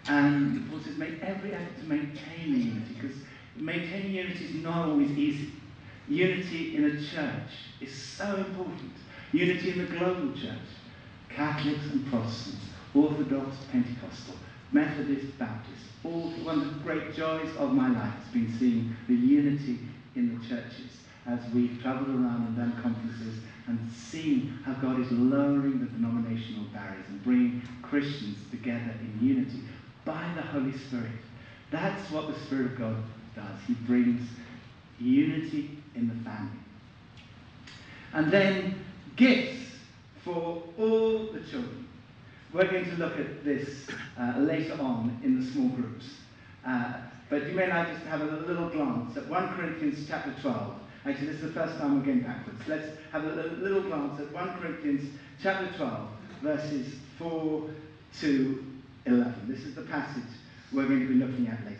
And 0.06 0.68
Paul 0.70 0.80
says, 0.80 0.96
make 0.96 1.22
every 1.22 1.52
effort 1.52 1.78
to 1.80 1.84
maintain 1.84 2.52
the 2.52 2.58
unity, 2.58 2.94
because 2.94 3.16
maintaining 3.56 4.12
unity 4.12 4.44
is 4.46 4.54
not 4.54 4.88
always 4.88 5.10
easy. 5.10 5.52
Unity 6.08 6.76
in 6.76 6.84
a 6.86 6.90
church 6.90 7.52
is 7.80 7.94
so 7.94 8.36
important. 8.36 8.92
Unity 9.32 9.70
in 9.72 9.78
the 9.78 9.98
global 9.98 10.32
church, 10.32 10.58
Catholics 11.28 11.84
and 11.92 12.06
Protestants, 12.10 12.64
Orthodox, 12.94 13.56
Pentecostal, 13.70 14.34
Methodist, 14.72 15.38
Baptist, 15.38 15.82
all 16.02 16.30
one 16.42 16.60
of 16.62 16.74
the 16.74 16.80
great 16.80 17.14
joys 17.14 17.54
of 17.56 17.72
my 17.72 17.88
life 17.88 18.14
has 18.14 18.32
been 18.32 18.52
seeing 18.58 18.96
the 19.06 19.14
unity 19.14 19.78
in 20.16 20.38
the 20.38 20.48
churches 20.48 21.00
as 21.26 21.38
we've 21.52 21.80
travelled 21.82 22.08
around 22.08 22.46
and 22.46 22.56
done 22.56 22.82
conferences 22.82 23.40
and 23.66 23.78
seen 23.92 24.58
how 24.64 24.72
God 24.74 25.00
is 25.00 25.10
lowering 25.12 25.80
the 25.80 25.86
denominational 25.86 26.64
barriers 26.72 27.04
and 27.08 27.22
bringing 27.22 27.62
Christians 27.82 28.38
together 28.50 28.94
in 29.00 29.26
unity 29.26 29.60
by 30.04 30.32
the 30.34 30.42
Holy 30.42 30.76
Spirit. 30.76 31.12
That's 31.70 32.10
what 32.10 32.26
the 32.26 32.40
Spirit 32.40 32.72
of 32.72 32.78
God 32.78 32.96
does. 33.36 33.60
He 33.66 33.74
brings 33.74 34.28
unity 34.98 35.78
in 35.94 36.08
the 36.08 36.14
family. 36.28 36.58
And 38.12 38.32
then 38.32 38.84
gifts 39.16 39.76
for 40.24 40.62
all 40.78 41.28
the 41.32 41.40
children. 41.40 41.86
We're 42.52 42.70
going 42.70 42.86
to 42.86 42.96
look 42.96 43.18
at 43.18 43.44
this 43.44 43.86
uh, 44.18 44.38
later 44.38 44.74
on 44.80 45.20
in 45.22 45.38
the 45.38 45.46
small 45.52 45.68
groups. 45.68 46.06
Uh, 46.66 46.94
but 47.30 47.46
you 47.46 47.54
may 47.54 47.68
like 47.68 47.88
just 47.92 48.04
have 48.06 48.20
a 48.20 48.24
little 48.24 48.68
glance 48.68 49.16
at 49.16 49.28
1 49.28 49.54
Corinthians 49.54 50.06
chapter 50.08 50.34
12. 50.42 50.74
Actually, 51.06 51.26
this 51.28 51.36
is 51.36 51.42
the 51.42 51.52
first 51.52 51.78
time 51.78 51.98
we're 51.98 52.04
going 52.04 52.22
backwards. 52.22 52.60
Let's 52.66 52.88
have 53.12 53.24
a 53.24 53.28
little 53.28 53.82
glance 53.82 54.20
at 54.20 54.32
1 54.32 54.60
Corinthians 54.60 55.08
chapter 55.42 55.74
12, 55.76 56.08
verses 56.42 56.94
4 57.18 57.70
to 58.20 58.64
11. 59.06 59.34
This 59.48 59.60
is 59.60 59.76
the 59.76 59.82
passage 59.82 60.24
we're 60.72 60.86
going 60.86 61.00
to 61.00 61.06
be 61.06 61.14
looking 61.14 61.46
at 61.46 61.64
later. 61.64 61.78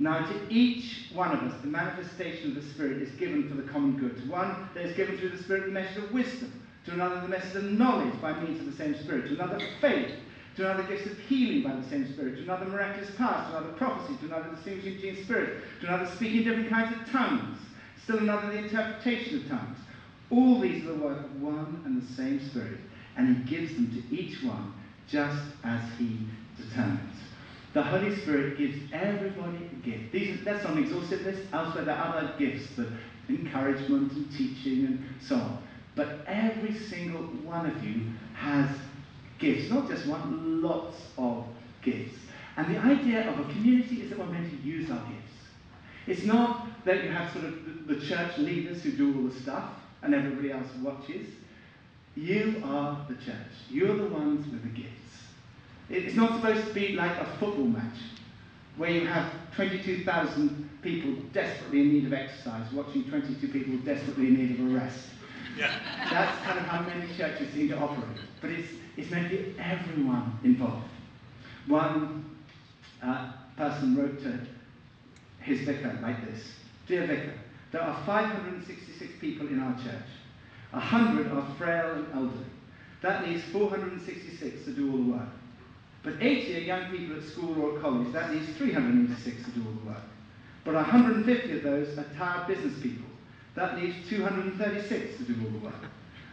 Now, 0.00 0.26
to 0.26 0.48
each 0.48 1.10
one 1.12 1.32
of 1.32 1.42
us, 1.42 1.60
the 1.60 1.68
manifestation 1.68 2.56
of 2.56 2.62
the 2.62 2.70
Spirit 2.70 3.02
is 3.02 3.10
given 3.12 3.48
for 3.48 3.56
the 3.56 3.68
common 3.68 3.98
good. 3.98 4.16
To 4.22 4.30
one, 4.30 4.68
there 4.72 4.84
is 4.84 4.96
given 4.96 5.18
through 5.18 5.30
the 5.30 5.42
Spirit 5.42 5.66
the 5.66 5.72
message 5.72 5.98
of 5.98 6.12
wisdom. 6.12 6.62
To 6.86 6.92
another, 6.92 7.20
the 7.20 7.28
message 7.28 7.56
of 7.56 7.64
knowledge 7.64 8.18
by 8.22 8.32
means 8.40 8.60
of 8.60 8.66
the 8.66 8.76
same 8.76 8.96
Spirit. 9.02 9.28
To 9.28 9.34
another, 9.34 9.60
faith. 9.80 10.12
To 10.58 10.68
another, 10.68 10.88
gifts 10.88 11.06
of 11.06 11.16
healing 11.20 11.62
by 11.62 11.80
the 11.80 11.88
same 11.88 12.12
Spirit. 12.12 12.34
To 12.38 12.42
another, 12.42 12.66
miraculous 12.66 13.12
powers. 13.14 13.48
To 13.52 13.58
another, 13.58 13.72
prophecy. 13.74 14.18
To 14.18 14.26
another, 14.26 14.56
distinguishing 14.56 15.22
spirits. 15.22 15.62
To 15.82 15.86
another, 15.86 16.10
speaking 16.16 16.42
different 16.42 16.68
kinds 16.68 17.00
of 17.00 17.08
tongues. 17.12 17.58
Still 18.02 18.18
another, 18.18 18.50
the 18.50 18.58
interpretation 18.64 19.42
of 19.42 19.48
tongues. 19.48 19.78
All 20.30 20.58
these 20.58 20.82
are 20.82 20.94
the 20.94 20.98
work 20.98 21.20
of 21.20 21.40
one 21.40 21.80
and 21.84 22.02
the 22.02 22.12
same 22.12 22.44
Spirit, 22.50 22.80
and 23.16 23.36
He 23.36 23.56
gives 23.56 23.72
them 23.74 23.88
to 23.92 24.16
each 24.16 24.42
one 24.42 24.74
just 25.06 25.40
as 25.62 25.80
He 25.96 26.26
determines. 26.56 27.14
The 27.72 27.82
Holy 27.84 28.16
Spirit 28.16 28.58
gives 28.58 28.78
everybody 28.92 29.58
a 29.58 29.86
gift. 29.86 30.10
These, 30.10 30.44
that's 30.44 30.64
not 30.64 30.72
an 30.72 30.82
exhaustive 30.82 31.20
list. 31.20 31.42
Elsewhere, 31.52 31.84
there 31.84 31.94
are 31.94 32.16
other 32.16 32.34
gifts, 32.36 32.66
the 32.74 32.90
encouragement 33.28 34.10
and 34.10 34.28
teaching 34.32 34.86
and 34.86 35.04
so 35.22 35.36
on. 35.36 35.62
But 35.94 36.18
every 36.26 36.76
single 36.76 37.22
one 37.22 37.70
of 37.70 37.84
you 37.84 38.06
has 38.34 38.68
gifts. 39.38 39.70
Not 39.70 39.88
just 39.88 40.06
one, 40.06 40.62
lots 40.62 40.96
of 41.16 41.44
gifts. 41.82 42.16
And 42.56 42.74
the 42.74 42.80
idea 42.80 43.30
of 43.30 43.38
a 43.38 43.52
community 43.52 44.02
is 44.02 44.10
that 44.10 44.18
we're 44.18 44.26
meant 44.26 44.50
to 44.50 44.56
use 44.68 44.90
our 44.90 44.98
gifts. 44.98 45.28
It's 46.06 46.24
not 46.24 46.66
that 46.84 47.04
you 47.04 47.10
have 47.10 47.32
sort 47.32 47.44
of 47.44 47.86
the, 47.86 48.00
church 48.00 48.38
leaders 48.38 48.82
who 48.82 48.92
do 48.92 49.14
all 49.16 49.28
the 49.28 49.40
stuff 49.40 49.74
and 50.02 50.14
everybody 50.14 50.50
else 50.50 50.66
watches. 50.82 51.26
You 52.16 52.62
are 52.64 53.06
the 53.08 53.14
church. 53.16 53.36
You're 53.70 53.96
the 53.96 54.08
ones 54.08 54.50
with 54.50 54.62
the 54.62 54.68
gifts. 54.70 54.92
It's 55.90 56.14
not 56.14 56.40
supposed 56.40 56.66
to 56.66 56.74
be 56.74 56.94
like 56.94 57.12
a 57.12 57.26
football 57.38 57.66
match 57.66 57.98
where 58.76 58.90
you 58.90 59.06
have 59.06 59.32
22,000 59.54 60.70
people 60.82 61.14
desperately 61.32 61.80
in 61.80 61.92
need 61.92 62.06
of 62.06 62.12
exercise 62.12 62.72
watching 62.72 63.04
22 63.04 63.48
people 63.48 63.76
desperately 63.78 64.28
in 64.28 64.34
need 64.34 64.60
of 64.60 64.66
a 64.66 64.74
rest. 64.74 65.08
Yeah. 65.56 65.78
That's 66.10 66.44
kind 66.44 66.58
of 66.58 66.64
how 66.66 66.82
many 66.82 67.06
churches 67.16 67.52
seem 67.52 67.68
to 67.68 67.78
operate. 67.78 68.18
But 68.40 68.50
it's, 68.50 68.68
it's 68.96 69.10
meant 69.10 69.30
to 69.30 69.54
everyone 69.58 70.38
involved. 70.44 70.88
One 71.66 72.36
uh, 73.02 73.32
person 73.56 73.96
wrote 73.96 74.22
to 74.22 74.40
his 75.40 75.60
vicar 75.60 75.98
like 76.02 76.24
this 76.26 76.42
Dear 76.86 77.06
Vicar, 77.06 77.34
there 77.70 77.82
are 77.82 78.02
566 78.06 79.12
people 79.20 79.46
in 79.48 79.60
our 79.60 79.74
church. 79.76 80.08
100 80.70 81.32
are 81.32 81.54
frail 81.56 81.92
and 81.92 82.06
elderly. 82.14 82.44
That 83.02 83.26
leaves 83.26 83.44
466 83.52 84.64
to 84.64 84.72
do 84.72 84.90
all 84.90 84.98
the 84.98 85.12
work. 85.12 85.28
But 86.02 86.14
80 86.20 86.56
are 86.56 86.60
young 86.60 86.90
people 86.90 87.16
at 87.16 87.24
school 87.24 87.60
or 87.60 87.76
at 87.76 87.82
college. 87.82 88.12
That 88.12 88.30
leaves 88.30 88.48
386 88.56 89.44
to 89.44 89.50
do 89.50 89.66
all 89.66 89.72
the 89.72 89.88
work. 89.90 90.02
But 90.64 90.74
150 90.74 91.56
of 91.58 91.62
those 91.62 91.98
are 91.98 92.06
tired 92.16 92.46
business 92.46 92.80
people. 92.82 93.07
That 93.58 93.76
leaves 93.76 93.96
236 94.08 95.16
to 95.16 95.24
do 95.24 95.34
all 95.44 95.50
the 95.50 95.58
work. 95.58 95.74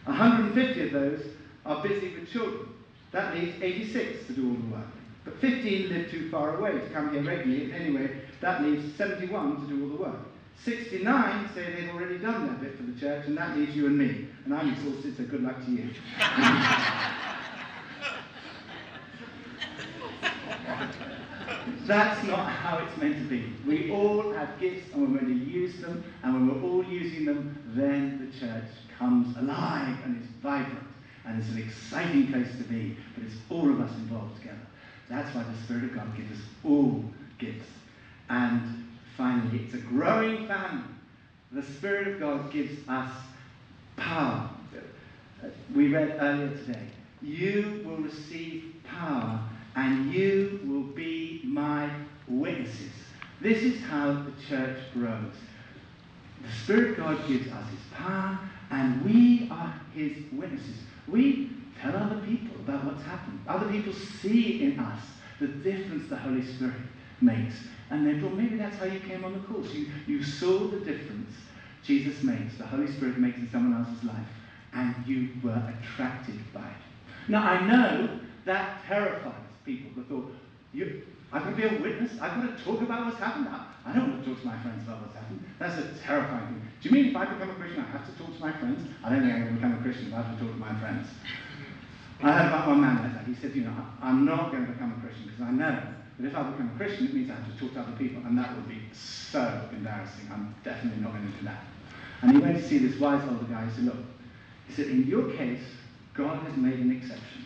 150 0.03 0.81
of 0.81 0.91
those 0.91 1.25
are 1.65 1.81
busy 1.81 2.13
with 2.13 2.31
children. 2.31 2.67
That 3.13 3.33
leaves 3.33 3.59
86 3.59 4.27
to 4.27 4.33
do 4.33 4.49
all 4.49 4.55
the 4.55 4.75
work. 4.75 4.85
But 5.23 5.41
15 5.41 5.89
live 5.89 6.11
too 6.11 6.29
far 6.29 6.57
away 6.57 6.73
to 6.73 6.87
come 6.89 7.11
here 7.11 7.23
regularly. 7.23 7.73
Anyway, 7.73 8.21
that 8.41 8.61
leaves 8.61 8.95
71 8.95 9.61
to 9.61 9.67
do 9.67 9.83
all 9.83 9.97
the 9.97 10.03
work. 10.03 10.19
69 10.63 11.49
say 11.55 11.73
they've 11.73 11.89
already 11.89 12.19
done 12.19 12.45
their 12.45 12.57
bit 12.57 12.77
for 12.77 12.83
the 12.83 12.99
church, 12.99 13.25
and 13.25 13.35
that 13.39 13.57
leaves 13.57 13.75
you 13.75 13.87
and 13.87 13.97
me. 13.97 14.27
And 14.45 14.53
I'm 14.53 14.71
exhausted, 14.71 15.17
so 15.17 15.23
good 15.23 15.41
luck 15.41 15.65
to 15.65 15.71
you. 15.71 15.89
That's 21.87 22.27
not 22.27 22.51
how 22.51 22.85
it's 22.85 22.97
meant 23.01 23.17
to 23.17 23.27
be. 23.27 23.51
We 23.65 23.91
all 23.91 24.14
have 24.45 24.59
gifts 24.59 24.93
and 24.93 25.01
we're 25.01 25.19
going 25.19 25.39
to 25.39 25.45
use 25.45 25.77
them, 25.77 26.03
and 26.23 26.33
when 26.33 26.47
we're 26.47 26.69
all 26.69 26.83
using 26.83 27.25
them, 27.25 27.57
then 27.75 28.31
the 28.31 28.39
church 28.39 28.65
comes 28.97 29.35
alive 29.37 29.97
and 30.05 30.21
it's 30.21 30.31
vibrant. 30.41 30.87
And 31.25 31.41
it's 31.41 31.49
an 31.49 31.57
exciting 31.57 32.27
place 32.31 32.51
to 32.57 32.63
be, 32.63 32.97
but 33.15 33.25
it's 33.25 33.35
all 33.49 33.69
of 33.69 33.81
us 33.81 33.91
involved 33.95 34.37
together. 34.37 34.59
That's 35.09 35.33
why 35.35 35.43
the 35.43 35.63
Spirit 35.63 35.85
of 35.85 35.95
God 35.95 36.15
gives 36.15 36.31
us 36.31 36.45
all 36.63 37.03
gifts. 37.39 37.67
And 38.29 38.87
finally, 39.17 39.63
it's 39.65 39.73
a 39.73 39.79
growing 39.79 40.47
family. 40.47 40.83
The 41.51 41.63
Spirit 41.63 42.07
of 42.07 42.19
God 42.19 42.51
gives 42.51 42.87
us 42.87 43.11
power. 43.97 44.49
We 45.73 45.87
read 45.89 46.17
earlier 46.19 46.57
today. 46.57 46.87
You 47.21 47.81
will 47.85 47.97
receive 47.97 48.75
power 48.83 49.39
and 49.75 50.13
you 50.13 50.59
will 50.65 50.83
be 50.95 51.41
my 51.43 51.89
witnesses. 52.27 52.91
This 53.45 53.61
is 53.61 53.79
how 53.83 54.11
the 54.11 54.31
church 54.49 54.79
grows. 54.91 55.35
The 56.41 56.51
Spirit 56.63 56.97
God 56.97 57.27
gives 57.27 57.47
us 57.51 57.69
his 57.69 57.79
power, 57.93 58.39
and 58.71 59.05
we 59.05 59.47
are 59.51 59.71
his 59.93 60.13
witnesses. 60.31 60.77
We 61.07 61.51
tell 61.79 61.95
other 61.95 62.19
people 62.25 62.55
about 62.55 62.85
what's 62.85 63.03
happened. 63.03 63.39
Other 63.47 63.69
people 63.69 63.93
see 63.93 64.63
in 64.63 64.79
us 64.79 64.99
the 65.39 65.45
difference 65.45 66.09
the 66.09 66.15
Holy 66.15 66.43
Spirit 66.43 66.73
makes. 67.21 67.53
And 67.91 68.07
they 68.07 68.19
thought, 68.19 68.33
maybe 68.33 68.57
that's 68.57 68.77
how 68.77 68.85
you 68.85 68.99
came 69.01 69.23
on 69.23 69.33
the 69.33 69.39
course. 69.41 69.71
You, 69.75 69.89
you 70.07 70.23
saw 70.23 70.67
the 70.67 70.79
difference 70.79 71.29
Jesus 71.83 72.23
makes, 72.23 72.57
the 72.57 72.65
Holy 72.65 72.91
Spirit 72.91 73.19
makes 73.19 73.37
in 73.37 73.51
someone 73.51 73.79
else's 73.79 74.03
life, 74.05 74.25
and 74.73 74.95
you 75.05 75.29
were 75.43 75.71
attracted 75.83 76.39
by 76.51 76.61
it. 76.61 77.27
Now, 77.27 77.43
I 77.43 77.63
know 77.67 78.19
that 78.45 78.83
terrifies 78.87 79.33
people. 79.63 79.91
They 79.95 80.09
thought, 80.09 80.33
you, 80.73 81.03
Got 81.35 81.49
to 81.49 81.51
be 81.51 81.63
a 81.63 81.81
witness. 81.81 82.13
Got 82.13 82.39
to 82.39 82.63
talk 82.63 82.79
about 82.79 83.07
what's 83.07 83.19
happened. 83.19 83.49
I, 83.49 83.67
I 83.85 83.91
don't 83.91 84.09
want 84.09 84.23
to 84.23 84.29
talk 84.29 84.39
to 84.39 84.47
my 84.47 84.57
friends 84.63 84.87
about 84.87 85.01
what's 85.01 85.15
happened. 85.15 85.43
That's 85.59 85.75
a 85.75 85.91
terrifying 85.99 86.47
thing. 86.47 86.61
Do 86.81 86.87
you 86.87 86.95
mean 86.95 87.05
if 87.11 87.15
I 87.17 87.25
become 87.25 87.49
a 87.49 87.55
Christian, 87.55 87.83
I 87.83 87.91
have 87.91 88.07
to 88.07 88.15
talk 88.17 88.33
to 88.33 88.39
my 88.39 88.53
friends? 88.53 88.87
I 89.03 89.09
don't 89.09 89.19
think 89.19 89.33
I'm 89.33 89.41
going 89.43 89.51
to 89.51 89.59
become 89.59 89.73
a 89.77 89.81
Christian 89.83 90.07
if 90.07 90.13
I 90.13 90.21
have 90.21 90.31
to 90.31 90.45
talk 90.45 90.53
to 90.53 90.59
my 90.59 90.79
friends. 90.79 91.07
I 92.23 92.31
heard 92.31 92.47
about 92.47 92.67
one 92.67 92.79
man 92.79 93.03
like 93.03 93.13
that. 93.19 93.27
He 93.27 93.35
said, 93.35 93.53
you 93.53 93.67
know, 93.67 93.75
I'm 94.01 94.23
not 94.23 94.53
going 94.53 94.65
to 94.65 94.71
become 94.71 94.95
a 94.95 94.99
Christian 95.03 95.27
because 95.27 95.41
I 95.43 95.51
know 95.51 95.75
that 95.75 96.25
if 96.25 96.35
I 96.39 96.43
become 96.55 96.71
a 96.73 96.77
Christian, 96.77 97.07
it 97.07 97.13
means 97.13 97.29
I 97.29 97.35
have 97.35 97.51
to 97.51 97.59
talk 97.59 97.73
to 97.73 97.79
other 97.83 97.97
people, 97.99 98.23
and 98.23 98.37
that 98.39 98.55
would 98.55 98.69
be 98.69 98.79
so 98.95 99.43
embarrassing. 99.75 100.31
I'm 100.31 100.55
definitely 100.63 101.03
not 101.03 101.11
going 101.11 101.27
to 101.27 101.37
do 101.37 101.43
that. 101.51 101.67
And 102.21 102.31
he 102.31 102.37
went 102.39 102.55
to 102.55 102.63
see 102.63 102.77
this 102.77 102.97
wise 102.97 103.27
older 103.27 103.43
guy. 103.43 103.65
He 103.65 103.75
said, 103.75 103.91
look, 103.91 103.99
he 104.69 104.73
said, 104.73 104.87
in 104.87 105.03
your 105.03 105.35
case, 105.35 105.67
God 106.13 106.47
has 106.47 106.55
made 106.55 106.79
an 106.79 106.95
exception. 106.95 107.43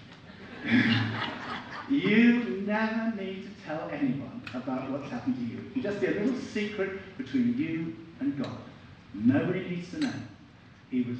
you 1.89 2.62
never 2.67 3.15
need 3.15 3.49
to 3.49 3.58
tell 3.69 3.89
anyone 3.91 4.41
about 4.55 4.89
what's 4.89 5.12
happened 5.12 5.36
to 5.36 5.43
you. 5.43 5.62
You 5.75 5.84
just 5.84 6.01
be 6.01 6.08
a 6.08 6.12
little 6.12 6.39
secret 6.39 7.17
between 7.17 7.55
you 7.55 7.95
and 8.19 8.41
God. 8.41 8.58
Nobody 9.13 9.69
needs 9.69 9.91
to 9.91 9.99
know. 9.99 10.13
He 10.89 11.03
was 11.03 11.17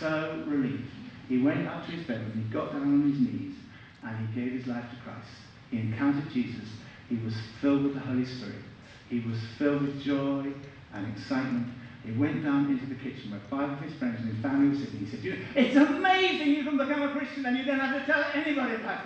so 0.00 0.42
relieved. 0.46 0.90
He 1.28 1.40
went 1.40 1.68
up 1.68 1.86
to 1.86 1.92
his 1.92 2.04
bedroom, 2.04 2.32
he 2.34 2.52
got 2.52 2.72
down 2.72 2.82
on 2.82 3.10
his 3.10 3.20
knees, 3.20 3.54
and 4.02 4.28
he 4.28 4.40
gave 4.40 4.52
his 4.52 4.66
life 4.66 4.84
to 4.90 4.96
Christ. 5.04 5.30
He 5.70 5.78
encountered 5.78 6.30
Jesus. 6.32 6.68
He 7.08 7.16
was 7.16 7.34
filled 7.60 7.84
with 7.84 7.94
the 7.94 8.00
Holy 8.00 8.26
Spirit. 8.26 8.62
He 9.08 9.20
was 9.20 9.38
filled 9.56 9.82
with 9.82 10.02
joy 10.02 10.52
and 10.92 11.16
excitement. 11.16 11.68
He 12.04 12.12
went 12.12 12.44
down 12.44 12.70
into 12.70 12.86
the 12.86 12.96
kitchen 12.96 13.30
where 13.30 13.40
five 13.48 13.70
of 13.70 13.80
his 13.80 13.94
friends 13.94 14.20
and 14.20 14.34
his 14.34 14.42
family 14.42 14.70
were 14.70 14.84
sitting. 14.84 14.98
He 14.98 15.06
said, 15.06 15.20
you 15.20 15.32
know, 15.32 15.38
It's 15.54 15.76
amazing 15.76 16.48
you 16.48 16.64
can 16.64 16.76
become 16.76 17.02
a 17.02 17.12
Christian 17.12 17.46
and 17.46 17.56
you 17.56 17.64
don't 17.64 17.78
have 17.78 18.04
to 18.04 18.12
tell 18.12 18.24
anybody 18.34 18.74
about 18.74 19.00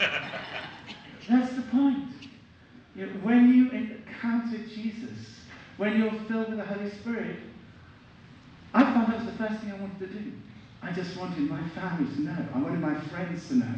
it. 0.00 0.10
That's 1.28 1.54
the 1.54 1.62
point. 1.62 2.10
You 2.94 3.06
know, 3.06 3.12
when 3.22 3.52
you 3.52 3.70
encounter 3.70 4.58
Jesus, 4.58 5.40
when 5.76 5.98
you're 5.98 6.12
filled 6.28 6.48
with 6.48 6.58
the 6.58 6.64
Holy 6.64 6.90
Spirit, 6.90 7.36
I 8.72 8.82
found 8.82 9.12
that 9.12 9.18
was 9.18 9.26
the 9.26 9.32
first 9.32 9.60
thing 9.60 9.72
I 9.72 9.76
wanted 9.76 9.98
to 10.00 10.06
do. 10.06 10.32
I 10.82 10.92
just 10.92 11.16
wanted 11.16 11.50
my 11.50 11.66
family 11.70 12.14
to 12.14 12.20
know. 12.22 12.46
I 12.54 12.58
wanted 12.58 12.80
my 12.80 12.98
friends 13.08 13.48
to 13.48 13.54
know. 13.56 13.74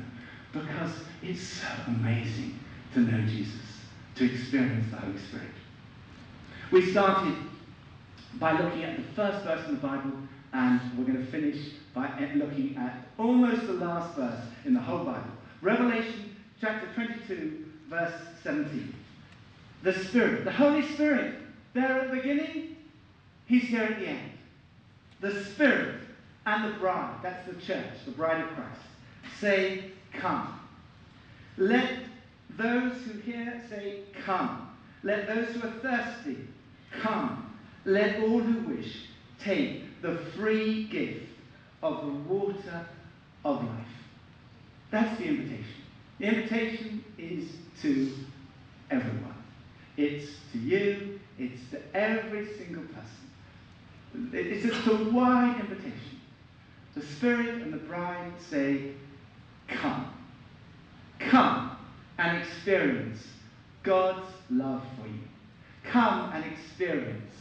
Because 0.52 0.92
it's 1.22 1.42
so 1.42 1.66
amazing 1.86 2.58
to 2.94 3.00
know 3.00 3.20
Jesus, 3.26 3.60
to 4.14 4.24
experience 4.24 4.86
the 4.90 4.96
Holy 4.96 5.18
Spirit. 5.18 5.50
We 6.70 6.90
started 6.90 7.34
by 8.34 8.60
looking 8.60 8.84
at 8.84 8.96
the 8.96 9.02
first 9.14 9.44
verse 9.44 9.66
in 9.68 9.74
the 9.74 9.80
Bible, 9.80 10.12
and 10.52 10.80
we're 10.96 11.04
going 11.04 11.24
to 11.24 11.30
finish 11.30 11.72
by 11.94 12.08
looking 12.34 12.76
at 12.76 13.06
almost 13.18 13.66
the 13.66 13.74
last 13.74 14.16
verse 14.16 14.40
in 14.64 14.74
the 14.74 14.80
whole 14.80 15.04
Bible. 15.04 15.30
Revelation 15.60 16.27
chapter 16.60 16.86
22, 16.94 17.64
verse 17.88 18.12
17. 18.42 18.94
The 19.82 19.92
Spirit, 19.92 20.44
the 20.44 20.52
Holy 20.52 20.82
Spirit, 20.94 21.34
there 21.74 22.00
at 22.00 22.10
the 22.10 22.16
beginning, 22.16 22.76
He's 23.46 23.64
here 23.64 23.82
at 23.82 23.98
the 23.98 24.06
end. 24.06 24.30
The 25.20 25.44
Spirit 25.44 26.00
and 26.46 26.72
the 26.72 26.78
bride, 26.78 27.16
that's 27.22 27.46
the 27.46 27.54
church, 27.60 27.86
the 28.04 28.12
bride 28.12 28.42
of 28.42 28.48
Christ, 28.50 28.80
say, 29.40 29.92
Come. 30.12 30.60
Let 31.56 31.90
those 32.56 32.92
who 33.02 33.18
hear 33.20 33.62
say, 33.68 34.00
Come. 34.24 34.68
Let 35.02 35.26
those 35.26 35.48
who 35.54 35.66
are 35.66 35.72
thirsty 35.80 36.38
come. 36.90 37.54
Let 37.84 38.20
all 38.20 38.40
who 38.40 38.74
wish 38.74 39.06
take 39.40 40.02
the 40.02 40.16
free 40.36 40.84
gift 40.84 41.26
of 41.82 42.04
the 42.04 42.12
water 42.34 42.86
of 43.44 43.62
life. 43.62 43.86
That's 44.90 45.18
the 45.18 45.26
invitation. 45.26 45.64
The 46.18 46.26
invitation 46.26 47.04
is 47.16 47.48
to 47.82 48.12
everyone. 48.90 49.34
It's 49.96 50.26
to 50.52 50.58
you, 50.58 51.20
it's 51.38 51.60
to 51.70 51.80
every 51.94 52.46
single 52.56 52.82
person. 52.84 54.32
It's 54.32 54.86
a 54.86 55.10
wide 55.10 55.60
invitation. 55.60 56.20
The 56.94 57.02
Spirit 57.02 57.62
and 57.62 57.72
the 57.72 57.78
bride 57.78 58.32
say, 58.50 58.92
Come. 59.68 60.12
Come 61.18 61.76
and 62.18 62.38
experience 62.38 63.22
God's 63.82 64.26
love 64.50 64.82
for 64.96 65.06
you. 65.06 65.20
Come 65.84 66.32
and 66.32 66.44
experience 66.44 67.34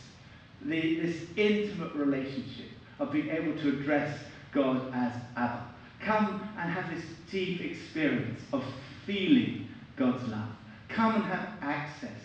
the, 0.64 1.00
this 1.00 1.22
intimate 1.36 1.94
relationship 1.96 2.70
of 3.00 3.12
being 3.12 3.30
able 3.30 3.60
to 3.62 3.70
address 3.70 4.18
God 4.52 4.92
as 4.94 5.14
Abba. 5.36 5.66
Come 6.00 6.50
and 6.58 6.72
have 6.72 6.90
this 6.94 7.06
deep 7.30 7.62
experience 7.62 8.42
of 8.54 8.64
feeling 9.06 9.68
God's 9.96 10.28
love. 10.30 10.50
Come 10.90 11.16
and 11.16 11.24
have 11.26 11.50
access 11.62 12.22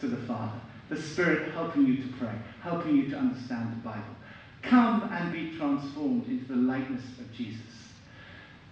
to 0.00 0.08
the 0.08 0.16
Father, 0.26 0.60
the 0.88 1.00
Spirit 1.00 1.52
helping 1.52 1.86
you 1.86 1.96
to 1.96 2.08
pray, 2.18 2.34
helping 2.62 2.96
you 2.96 3.08
to 3.10 3.16
understand 3.16 3.72
the 3.72 3.88
Bible. 3.88 4.02
Come 4.62 5.08
and 5.12 5.32
be 5.32 5.56
transformed 5.56 6.26
into 6.28 6.46
the 6.46 6.56
likeness 6.56 7.04
of 7.18 7.32
Jesus. 7.32 7.60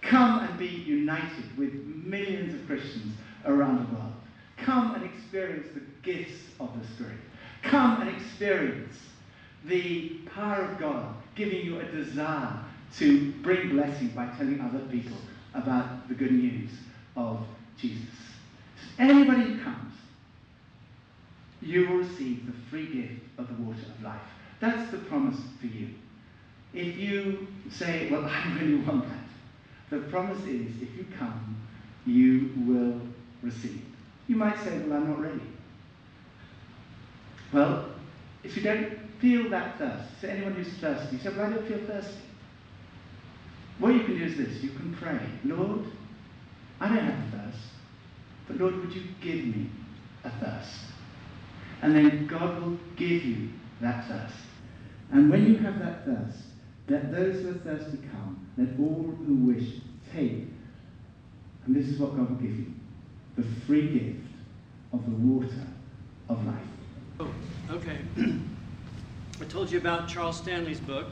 Come 0.03 0.41
and 0.41 0.59
be 0.59 0.67
united 0.67 1.57
with 1.57 1.73
millions 1.73 2.55
of 2.55 2.67
Christians 2.67 3.15
around 3.47 3.87
the 3.87 3.95
world. 3.95 4.13
Come 4.57 4.95
and 4.95 5.05
experience 5.05 5.67
the 5.75 5.83
gifts 6.03 6.41
of 6.61 6.71
the 6.79 6.87
Spirit. 6.95 7.19
Come 7.63 8.03
and 8.03 8.11
experience 8.15 8.99
the 9.65 10.11
power 10.35 10.63
of 10.63 10.79
God 10.79 11.15
giving 11.35 11.65
you 11.65 11.81
a 11.81 11.85
desire 11.85 12.61
to 12.99 13.33
bring 13.43 13.71
blessing 13.71 14.09
by 14.09 14.27
telling 14.37 14.61
other 14.61 14.85
people 14.91 15.17
about 15.55 16.09
the 16.09 16.15
good 16.15 16.33
news 16.33 16.71
of 17.17 17.45
Jesus. 17.77 18.15
Anybody 18.99 19.43
who 19.43 19.65
comes, 19.65 19.95
you 21.61 21.89
will 21.89 21.97
receive 21.99 22.47
the 22.47 22.53
free 22.71 22.87
gift 22.87 23.21
of 23.39 23.49
the 23.49 23.63
water 23.63 23.81
of 23.97 24.03
life. 24.03 24.21
That's 24.61 24.91
the 24.91 24.99
promise 24.99 25.39
for 25.61 25.67
you. 25.67 25.89
If 26.73 26.97
you 26.97 27.49
say, 27.71 28.09
Well, 28.11 28.25
I 28.31 28.59
really 28.61 28.83
want 28.83 29.09
that, 29.09 29.19
the 29.91 29.99
promise 30.09 30.41
is 30.45 30.71
if 30.81 30.97
you 30.97 31.07
come, 31.19 31.57
you 32.07 32.51
will 32.67 33.01
receive. 33.43 33.83
You 34.29 34.37
might 34.37 34.59
say, 34.63 34.79
Well, 34.81 34.99
I'm 34.99 35.09
not 35.09 35.21
ready. 35.21 35.41
Well, 37.53 37.89
if 38.43 38.57
you 38.57 38.63
don't 38.63 38.99
feel 39.21 39.49
that 39.51 39.79
thirst, 39.79 40.21
so 40.21 40.29
anyone 40.29 40.55
who's 40.55 40.73
thirsty, 40.75 41.17
you 41.17 41.23
say, 41.23 41.31
Well, 41.31 41.47
I 41.47 41.51
don't 41.51 41.67
feel 41.67 41.79
thirsty. 41.87 42.21
What 43.79 43.95
you 43.95 44.01
can 44.05 44.19
do 44.19 44.25
is 44.25 44.37
this 44.37 44.63
you 44.63 44.71
can 44.71 44.97
pray, 45.01 45.21
Lord, 45.45 45.85
I 46.81 46.89
don't 46.89 46.99
have 46.99 47.35
a 47.35 47.37
thirst, 47.37 47.65
but 48.47 48.57
Lord, 48.59 48.77
would 48.77 48.93
you 48.93 49.03
give 49.21 49.45
me 49.45 49.69
a 50.25 50.31
thirst? 50.31 50.77
And 51.83 51.95
then 51.95 52.27
God 52.27 52.63
will 52.63 52.79
give 52.97 53.25
you 53.25 53.51
that 53.81 54.07
thirst. 54.09 54.37
And 55.11 55.31
when 55.31 55.47
you 55.47 55.57
have 55.59 55.79
that 55.81 56.05
thirst, 56.05 56.39
let 56.89 57.13
those 57.13 57.43
who 57.43 57.51
are 57.51 57.55
thirsty 57.55 57.99
come, 58.11 58.47
let 58.57 58.69
all 58.79 59.15
who 59.27 59.35
wish 59.53 59.81
take. 60.13 60.49
And 61.67 61.75
this 61.75 61.89
is 61.89 61.99
what 61.99 62.17
God 62.17 62.31
will 62.31 62.37
give 62.37 62.57
you 62.57 62.73
the 63.37 63.45
free 63.67 63.89
gift 63.89 64.27
of 64.93 65.05
the 65.05 65.17
water 65.17 65.67
of 66.29 66.47
life. 66.47 66.57
Oh, 67.21 67.31
okay. 67.71 67.99
I 69.41 69.45
told 69.47 69.71
you 69.71 69.79
about 69.79 70.09
Charles 70.09 70.37
Stanley's 70.37 70.81
book, 70.81 71.07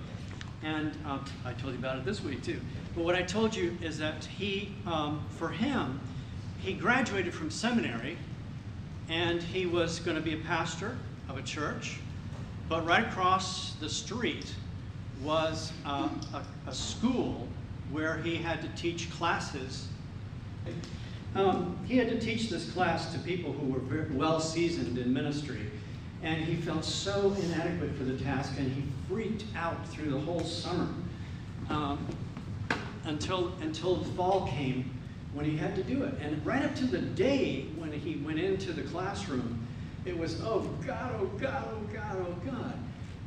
and 0.62 0.92
uh, 1.06 1.18
I 1.44 1.52
told 1.52 1.72
you 1.72 1.78
about 1.78 1.98
it 1.98 2.04
this 2.04 2.22
week 2.22 2.42
too. 2.42 2.60
But 2.94 3.04
what 3.04 3.14
I 3.14 3.22
told 3.22 3.54
you 3.54 3.76
is 3.82 3.98
that 3.98 4.24
he, 4.24 4.74
um, 4.86 5.24
for 5.36 5.48
him, 5.48 6.00
he 6.60 6.72
graduated 6.72 7.34
from 7.34 7.50
seminary 7.50 8.16
and 9.08 9.42
he 9.42 9.66
was 9.66 9.98
going 9.98 10.16
to 10.16 10.22
be 10.22 10.34
a 10.34 10.44
pastor 10.44 10.96
of 11.28 11.36
a 11.36 11.42
church. 11.42 11.98
But 12.68 12.86
right 12.86 13.04
across 13.04 13.74
the 13.74 13.88
street 13.88 14.54
was 15.22 15.72
uh, 15.84 16.08
a, 16.34 16.42
a, 16.70 16.74
school 16.74 17.46
where 17.90 18.18
he 18.18 18.36
had 18.36 18.62
to 18.62 18.68
teach 18.80 19.10
classes. 19.10 19.88
Um, 21.34 21.78
he 21.86 21.96
had 21.96 22.08
to 22.08 22.18
teach 22.18 22.48
this 22.48 22.70
class 22.70 23.12
to 23.12 23.18
people 23.18 23.52
who 23.52 23.72
were 23.72 24.06
well 24.12 24.40
seasoned 24.40 24.98
in 24.98 25.12
ministry. 25.12 25.70
And 26.22 26.42
he 26.42 26.54
felt 26.54 26.84
so 26.84 27.34
inadequate 27.42 27.96
for 27.96 28.04
the 28.04 28.16
task, 28.16 28.52
and 28.58 28.70
he 28.70 28.84
freaked 29.12 29.44
out 29.54 29.86
through 29.88 30.10
the 30.10 30.18
whole 30.18 30.40
summer 30.40 30.88
um, 31.68 32.06
until, 33.04 33.52
until 33.60 33.96
the 33.96 34.10
fall 34.12 34.46
came 34.46 34.90
when 35.34 35.44
he 35.44 35.54
had 35.54 35.76
to 35.76 35.82
do 35.82 36.02
it. 36.04 36.14
And 36.20 36.44
right 36.46 36.64
up 36.64 36.74
to 36.76 36.86
the 36.86 36.98
day 36.98 37.66
when 37.76 37.92
he 37.92 38.16
went 38.16 38.40
into 38.40 38.72
the 38.72 38.82
classroom, 38.82 39.66
it 40.06 40.16
was, 40.16 40.40
oh 40.42 40.60
God, 40.86 41.14
oh 41.20 41.26
God, 41.38 41.68
oh 41.72 41.94
God, 41.94 42.26
oh 42.26 42.50
God, 42.50 42.74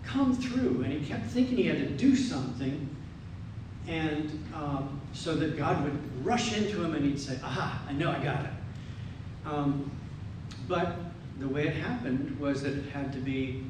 come 0.03 0.35
through. 0.35 0.81
And 0.81 0.91
he 0.91 1.05
kept 1.05 1.27
thinking 1.27 1.57
he 1.57 1.67
had 1.67 1.77
to 1.77 1.89
do 1.89 2.15
something, 2.15 2.89
and 3.87 4.43
um, 4.55 4.99
so 5.13 5.35
that 5.35 5.55
God 5.55 5.83
would 5.83 6.25
rush 6.25 6.57
into 6.57 6.83
him 6.83 6.95
and 6.95 7.05
he'd 7.05 7.19
say, 7.19 7.37
aha, 7.43 7.83
I 7.87 7.93
know 7.93 8.09
I 8.09 8.23
got 8.23 8.45
it. 8.45 8.51
Um, 9.45 9.91
but 10.67 10.95
the 11.39 11.47
way 11.47 11.67
it 11.67 11.75
happened 11.75 12.39
was 12.39 12.63
that 12.63 12.73
it 12.73 12.89
had 12.89 13.13
to 13.13 13.19
be 13.19 13.63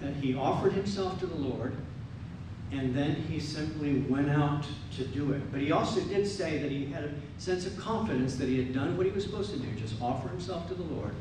that 0.00 0.14
he 0.14 0.34
offered 0.34 0.72
himself 0.72 1.18
to 1.20 1.26
the 1.26 1.36
Lord, 1.36 1.74
and 2.72 2.94
then 2.94 3.14
he 3.14 3.38
simply 3.38 4.00
went 4.08 4.28
out 4.28 4.64
to 4.96 5.04
do 5.04 5.32
it. 5.32 5.52
But 5.52 5.60
he 5.60 5.72
also 5.72 6.00
did 6.02 6.26
say 6.26 6.58
that 6.58 6.70
he 6.70 6.86
had 6.86 7.04
a 7.04 7.10
sense 7.38 7.66
of 7.66 7.76
confidence 7.78 8.36
that 8.36 8.48
he 8.48 8.58
had 8.58 8.74
done 8.74 8.96
what 8.96 9.06
he 9.06 9.12
was 9.12 9.24
supposed 9.24 9.52
to 9.52 9.58
do, 9.58 9.70
just 9.72 10.00
offer 10.02 10.28
himself 10.28 10.68
to 10.68 10.74
the 10.74 10.82
Lord. 10.82 11.14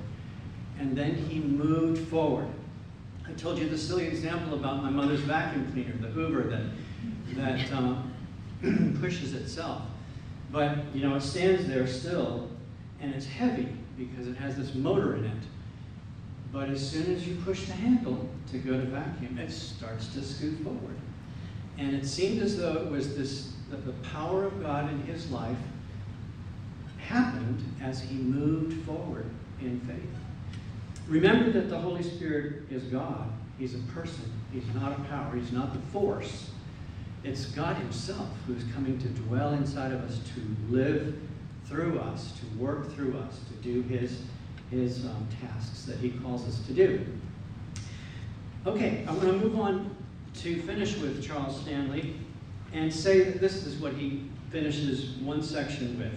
And 0.79 0.97
then 0.97 1.15
he 1.15 1.39
moved 1.39 2.07
forward. 2.09 2.47
I 3.27 3.31
told 3.33 3.57
you 3.57 3.69
the 3.69 3.77
silly 3.77 4.07
example 4.07 4.55
about 4.55 4.83
my 4.83 4.89
mother's 4.89 5.21
vacuum 5.21 5.71
cleaner, 5.71 5.93
the 5.99 6.07
Hoover 6.07 6.43
that, 6.43 6.63
that 7.35 7.71
uh, 7.71 7.95
pushes 8.99 9.33
itself. 9.33 9.83
But, 10.51 10.77
you 10.93 11.01
know, 11.01 11.15
it 11.15 11.21
stands 11.21 11.67
there 11.67 11.88
still, 11.88 12.49
and 13.01 13.13
it's 13.13 13.25
heavy 13.25 13.67
because 13.97 14.27
it 14.27 14.35
has 14.38 14.55
this 14.55 14.75
motor 14.75 15.15
in 15.15 15.25
it. 15.25 15.43
But 16.55 16.69
as 16.69 16.89
soon 16.89 17.13
as 17.13 17.27
you 17.27 17.35
push 17.43 17.65
the 17.65 17.73
handle 17.73 18.29
to 18.51 18.57
go 18.57 18.79
to 18.79 18.85
vacuum, 18.85 19.37
it 19.37 19.51
starts 19.51 20.07
to 20.13 20.23
scoot 20.23 20.57
forward. 20.63 20.95
And 21.77 21.93
it 21.93 22.05
seemed 22.05 22.41
as 22.41 22.57
though 22.57 22.75
it 22.77 22.89
was 22.89 23.17
this, 23.17 23.51
that 23.69 23.85
the 23.85 23.91
power 24.07 24.45
of 24.45 24.63
God 24.63 24.89
in 24.89 25.01
his 25.01 25.29
life 25.31 25.57
happened 26.97 27.61
as 27.81 28.01
he 28.01 28.15
moved 28.15 28.85
forward 28.85 29.25
in 29.59 29.81
faith. 29.81 30.61
Remember 31.09 31.51
that 31.51 31.69
the 31.69 31.77
Holy 31.77 32.01
Spirit 32.01 32.71
is 32.71 32.83
God. 32.83 33.29
He's 33.59 33.75
a 33.75 33.79
person. 33.93 34.31
He's 34.53 34.73
not 34.73 34.93
a 34.93 35.01
power. 35.03 35.35
He's 35.35 35.51
not 35.51 35.73
the 35.73 35.81
force. 35.91 36.51
It's 37.25 37.47
God 37.47 37.75
himself 37.75 38.29
who's 38.47 38.63
coming 38.73 38.97
to 38.99 39.09
dwell 39.09 39.51
inside 39.55 39.91
of 39.91 39.99
us, 40.03 40.19
to 40.33 40.73
live 40.73 41.19
through 41.65 41.99
us, 41.99 42.31
to 42.39 42.63
work 42.63 42.93
through 42.95 43.17
us, 43.17 43.41
to 43.49 43.53
do 43.55 43.81
his, 43.81 44.21
his 44.71 45.06
um, 45.06 45.28
tasks 45.41 45.84
that 45.86 45.97
he 45.97 46.12
calls 46.12 46.47
us 46.47 46.65
to 46.67 46.73
do. 46.73 47.06
Okay, 48.65 49.06
I'm 49.08 49.19
going 49.19 49.39
to 49.39 49.45
move 49.47 49.60
on 49.60 49.95
to 50.41 50.62
finish 50.63 50.97
with 50.97 51.23
Charles 51.23 51.62
Stanley 51.62 52.15
and 52.73 52.93
say 52.93 53.23
that 53.23 53.39
this 53.39 53.65
is 53.65 53.78
what 53.78 53.93
he 53.93 54.23
finishes 54.49 55.12
one 55.17 55.41
section 55.41 55.97
with. 55.99 56.13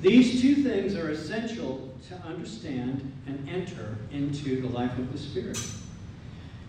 These 0.00 0.40
two 0.40 0.56
things 0.56 0.94
are 0.94 1.10
essential 1.10 1.92
to 2.08 2.14
understand 2.26 3.12
and 3.26 3.48
enter 3.48 3.98
into 4.10 4.60
the 4.60 4.68
life 4.68 4.96
of 4.98 5.12
the 5.12 5.18
Spirit. 5.18 5.60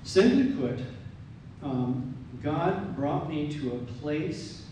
Simply 0.03 0.51
put, 0.53 0.79
um, 1.63 2.15
God 2.43 2.95
brought 2.95 3.29
me 3.29 3.51
to 3.53 3.71
a 3.71 3.99
place 3.99 4.63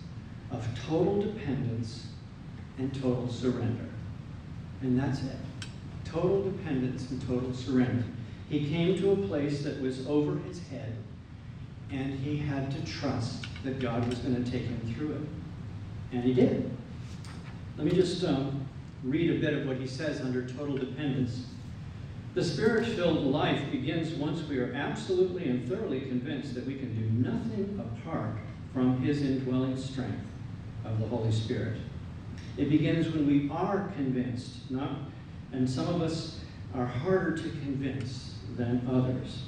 of 0.52 0.68
total 0.88 1.22
dependence 1.22 2.08
and 2.78 2.94
total 2.94 3.30
surrender. 3.30 3.86
And 4.82 5.00
that's 5.00 5.22
it. 5.22 5.36
Total 6.12 6.44
dependence 6.44 7.10
and 7.12 7.26
total 7.28 7.54
surrender. 7.54 8.04
He 8.50 8.68
came 8.68 8.98
to 8.98 9.12
a 9.12 9.16
place 9.28 9.64
that 9.64 9.80
was 9.82 10.08
over 10.08 10.38
his 10.48 10.60
head 10.70 10.96
and 11.92 12.20
he 12.20 12.38
had 12.38 12.72
to 12.72 12.86
trust 12.86 13.46
that 13.64 13.80
God 13.80 14.08
was 14.08 14.20
going 14.20 14.44
to 14.44 14.52
take 14.52 14.64
him 14.64 14.96
through 14.96 15.14
it. 15.14 16.16
And 16.16 16.24
he 16.24 16.34
did. 16.34 16.70
Let 17.78 17.86
me 17.86 17.92
just 17.92 18.24
um, 18.24 18.66
read 19.04 19.32
a 19.32 19.40
bit 19.40 19.54
of 19.54 19.68
what 19.68 19.78
he 19.78 19.88
says 19.88 20.22
under 20.22 20.48
total 20.48 20.78
dependence. 20.78 21.46
The 22.36 22.44
spirit 22.44 22.86
filled 22.86 23.26
life 23.26 23.72
begins 23.72 24.12
once 24.14 24.48
we 24.48 24.60
are 24.60 24.74
absolutely 24.74 25.50
and 25.50 25.68
thoroughly 25.68 26.02
convinced 26.02 26.54
that 26.56 26.66
we 26.66 26.76
can 26.76 26.94
do 26.96 27.30
nothing 27.30 27.80
apart 27.80 28.36
from 28.74 29.02
his 29.02 29.22
indwelling 29.24 29.78
strength 29.78 30.22
of 30.86 31.00
the 31.00 31.08
Holy 31.08 31.32
Spirit. 31.32 31.78
It 32.58 32.70
begins 32.70 33.10
when 33.10 33.26
we 33.26 33.50
are 33.50 33.92
convinced, 33.96 34.70
not, 34.70 34.92
and 35.52 35.70
some 35.70 35.88
of 35.88 36.02
us 36.02 36.40
are 36.76 36.86
harder 36.86 37.36
to 37.36 37.50
convince 37.50 38.36
than 38.56 38.88
others. 38.92 39.44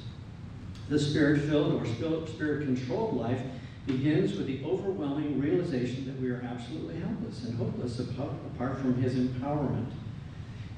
The 0.88 0.98
spirit 0.98 1.42
filled 1.42 1.80
or 1.80 1.86
spirit 2.26 2.66
controlled 2.66 3.16
life 3.16 3.40
begins 3.86 4.36
with 4.36 4.46
the 4.46 4.64
overwhelming 4.64 5.40
realization 5.40 6.06
that 6.06 6.20
we 6.20 6.30
are 6.30 6.44
absolutely 6.48 7.00
helpless 7.00 7.44
and 7.44 7.56
hopeless 7.56 7.98
apart 7.98 8.78
from 8.78 8.94
his 9.02 9.14
empowerment. 9.14 9.90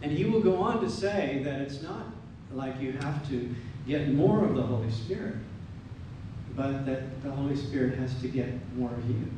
And 0.03 0.13
he 0.13 0.25
will 0.25 0.41
go 0.41 0.57
on 0.57 0.81
to 0.83 0.91
say 0.91 1.41
that 1.45 1.61
it's 1.61 1.83
not 1.83 2.07
like 2.53 2.81
you 2.81 2.93
have 2.93 3.29
to 3.29 3.55
get 3.87 4.13
more 4.13 4.45
of 4.45 4.55
the 4.55 4.63
Holy 4.63 4.91
Spirit, 4.91 5.37
but 6.57 6.87
that 6.87 7.23
the 7.23 7.31
Holy 7.31 7.57
Spirit 7.57 7.99
has 7.99 8.15
to 8.21 8.29
get 8.29 8.49
more 8.77 8.91
of 8.91 9.09
you. 9.09 9.29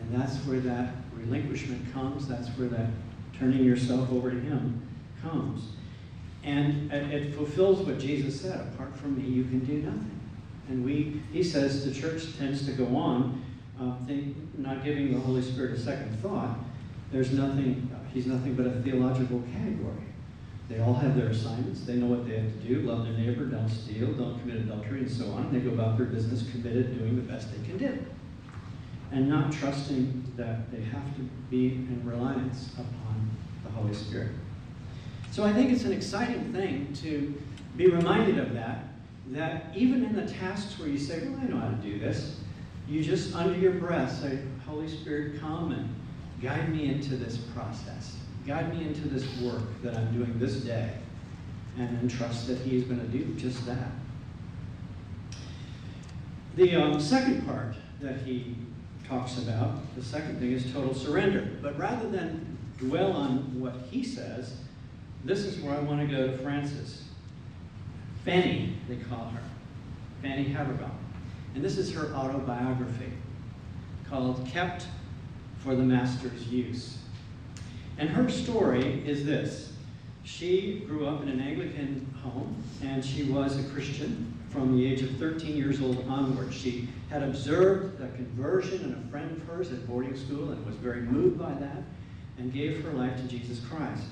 And 0.00 0.20
that's 0.20 0.36
where 0.46 0.60
that 0.60 0.94
relinquishment 1.14 1.92
comes, 1.92 2.28
that's 2.28 2.48
where 2.50 2.68
that 2.68 2.88
turning 3.42 3.64
yourself 3.64 4.10
over 4.12 4.30
to 4.30 4.38
him 4.38 4.88
comes. 5.20 5.72
And 6.44 6.92
it 6.92 7.34
fulfills 7.34 7.84
what 7.86 7.98
Jesus 7.98 8.40
said 8.40 8.72
apart 8.72 8.96
from 8.96 9.16
me, 9.16 9.28
you 9.28 9.44
can 9.44 9.60
do 9.60 9.74
nothing. 9.74 10.20
And 10.68 10.84
we, 10.84 11.20
he 11.32 11.42
says 11.42 11.84
the 11.84 11.92
church 11.92 12.36
tends 12.38 12.64
to 12.66 12.72
go 12.72 12.96
on, 12.96 13.44
uh, 13.80 13.94
think, 14.06 14.36
not 14.58 14.84
giving 14.84 15.12
the 15.12 15.20
Holy 15.20 15.42
Spirit 15.42 15.72
a 15.72 15.78
second 15.78 16.16
thought. 16.20 16.56
There's 17.10 17.32
nothing, 17.32 17.90
he's 18.12 18.26
nothing 18.26 18.54
but 18.54 18.66
a 18.66 18.70
theological 18.82 19.42
category. 19.52 20.06
They 20.68 20.80
all 20.80 20.94
have 20.94 21.16
their 21.16 21.28
assignments. 21.28 21.84
They 21.84 21.94
know 21.94 22.06
what 22.06 22.26
they 22.26 22.38
have 22.38 22.52
to 22.52 22.58
do 22.66 22.80
love 22.82 23.04
their 23.04 23.12
neighbor, 23.12 23.44
don't 23.44 23.68
steal, 23.68 24.12
don't 24.12 24.40
commit 24.40 24.56
adultery, 24.58 25.00
and 25.00 25.10
so 25.10 25.26
on. 25.32 25.52
They 25.52 25.60
go 25.60 25.70
about 25.70 25.98
their 25.98 26.06
business 26.06 26.48
committed, 26.50 26.98
doing 26.98 27.16
the 27.16 27.22
best 27.22 27.48
they 27.52 27.66
can 27.66 27.76
do. 27.76 28.06
And 29.12 29.28
not 29.28 29.52
trusting 29.52 30.32
that 30.36 30.70
they 30.72 30.80
have 30.80 31.16
to 31.16 31.22
be 31.50 31.68
in 31.68 32.02
reliance 32.04 32.70
upon 32.74 33.30
the 33.62 33.70
Holy 33.70 33.94
Spirit. 33.94 34.32
So 35.30 35.44
I 35.44 35.52
think 35.52 35.70
it's 35.70 35.84
an 35.84 35.92
exciting 35.92 36.52
thing 36.52 36.92
to 37.02 37.34
be 37.76 37.88
reminded 37.88 38.38
of 38.38 38.54
that, 38.54 38.84
that 39.28 39.66
even 39.74 40.04
in 40.04 40.16
the 40.16 40.26
tasks 40.26 40.78
where 40.78 40.88
you 40.88 40.98
say, 40.98 41.26
well, 41.28 41.40
I 41.40 41.44
know 41.44 41.58
how 41.58 41.68
to 41.68 41.76
do 41.76 41.98
this, 41.98 42.40
you 42.88 43.02
just 43.02 43.34
under 43.34 43.58
your 43.58 43.72
breath 43.72 44.20
say, 44.20 44.38
Holy 44.66 44.88
Spirit, 44.88 45.40
come 45.40 45.72
and 45.72 45.94
guide 46.42 46.74
me 46.74 46.86
into 46.86 47.16
this 47.16 47.36
process. 47.36 48.16
Guide 48.46 48.76
me 48.76 48.86
into 48.86 49.08
this 49.08 49.24
work 49.40 49.62
that 49.82 49.96
I'm 49.96 50.12
doing 50.12 50.38
this 50.38 50.56
day. 50.56 50.90
And 51.78 51.96
then 51.96 52.08
trust 52.08 52.48
that 52.48 52.58
He's 52.58 52.84
going 52.84 53.00
to 53.00 53.06
do 53.06 53.24
just 53.34 53.64
that. 53.66 53.92
The 56.56 56.76
um, 56.76 57.00
second 57.00 57.46
part 57.46 57.74
that 58.02 58.18
he 58.18 58.56
talks 59.12 59.38
about, 59.38 59.94
the 59.94 60.02
second 60.02 60.38
thing 60.38 60.52
is 60.52 60.72
total 60.72 60.94
surrender. 60.94 61.46
But 61.60 61.78
rather 61.78 62.08
than 62.08 62.56
dwell 62.78 63.12
on 63.12 63.60
what 63.60 63.74
he 63.90 64.02
says, 64.02 64.56
this 65.24 65.40
is 65.40 65.62
where 65.62 65.74
I 65.74 65.80
want 65.80 66.00
to 66.00 66.06
go 66.06 66.28
to 66.28 66.38
Frances. 66.38 67.04
Fanny, 68.24 68.76
they 68.88 68.96
call 68.96 69.26
her. 69.26 69.42
Fanny 70.22 70.44
Havergal. 70.44 70.90
And 71.54 71.62
this 71.62 71.76
is 71.76 71.92
her 71.94 72.14
autobiography 72.14 73.12
called 74.08 74.46
Kept 74.46 74.86
for 75.58 75.74
the 75.74 75.82
Master's 75.82 76.48
Use. 76.48 76.98
And 77.98 78.08
her 78.08 78.30
story 78.30 79.06
is 79.06 79.26
this. 79.26 79.72
She 80.24 80.84
grew 80.86 81.06
up 81.06 81.22
in 81.22 81.28
an 81.28 81.40
Anglican 81.40 82.06
home, 82.22 82.62
and 82.82 83.04
she 83.04 83.24
was 83.24 83.58
a 83.58 83.68
Christian 83.70 84.38
from 84.52 84.76
the 84.76 84.86
age 84.86 85.02
of 85.02 85.10
13 85.16 85.56
years 85.56 85.80
old 85.80 86.06
onward. 86.08 86.52
She 86.52 86.88
had 87.08 87.22
observed 87.22 88.00
a 88.02 88.08
conversion 88.16 88.82
in 88.84 88.92
a 88.92 89.10
friend 89.10 89.30
of 89.32 89.42
hers 89.48 89.72
at 89.72 89.86
boarding 89.88 90.16
school 90.16 90.50
and 90.50 90.64
was 90.66 90.76
very 90.76 91.00
moved 91.00 91.38
by 91.38 91.52
that 91.54 91.82
and 92.38 92.52
gave 92.52 92.84
her 92.84 92.92
life 92.92 93.16
to 93.16 93.22
Jesus 93.22 93.60
Christ. 93.66 94.04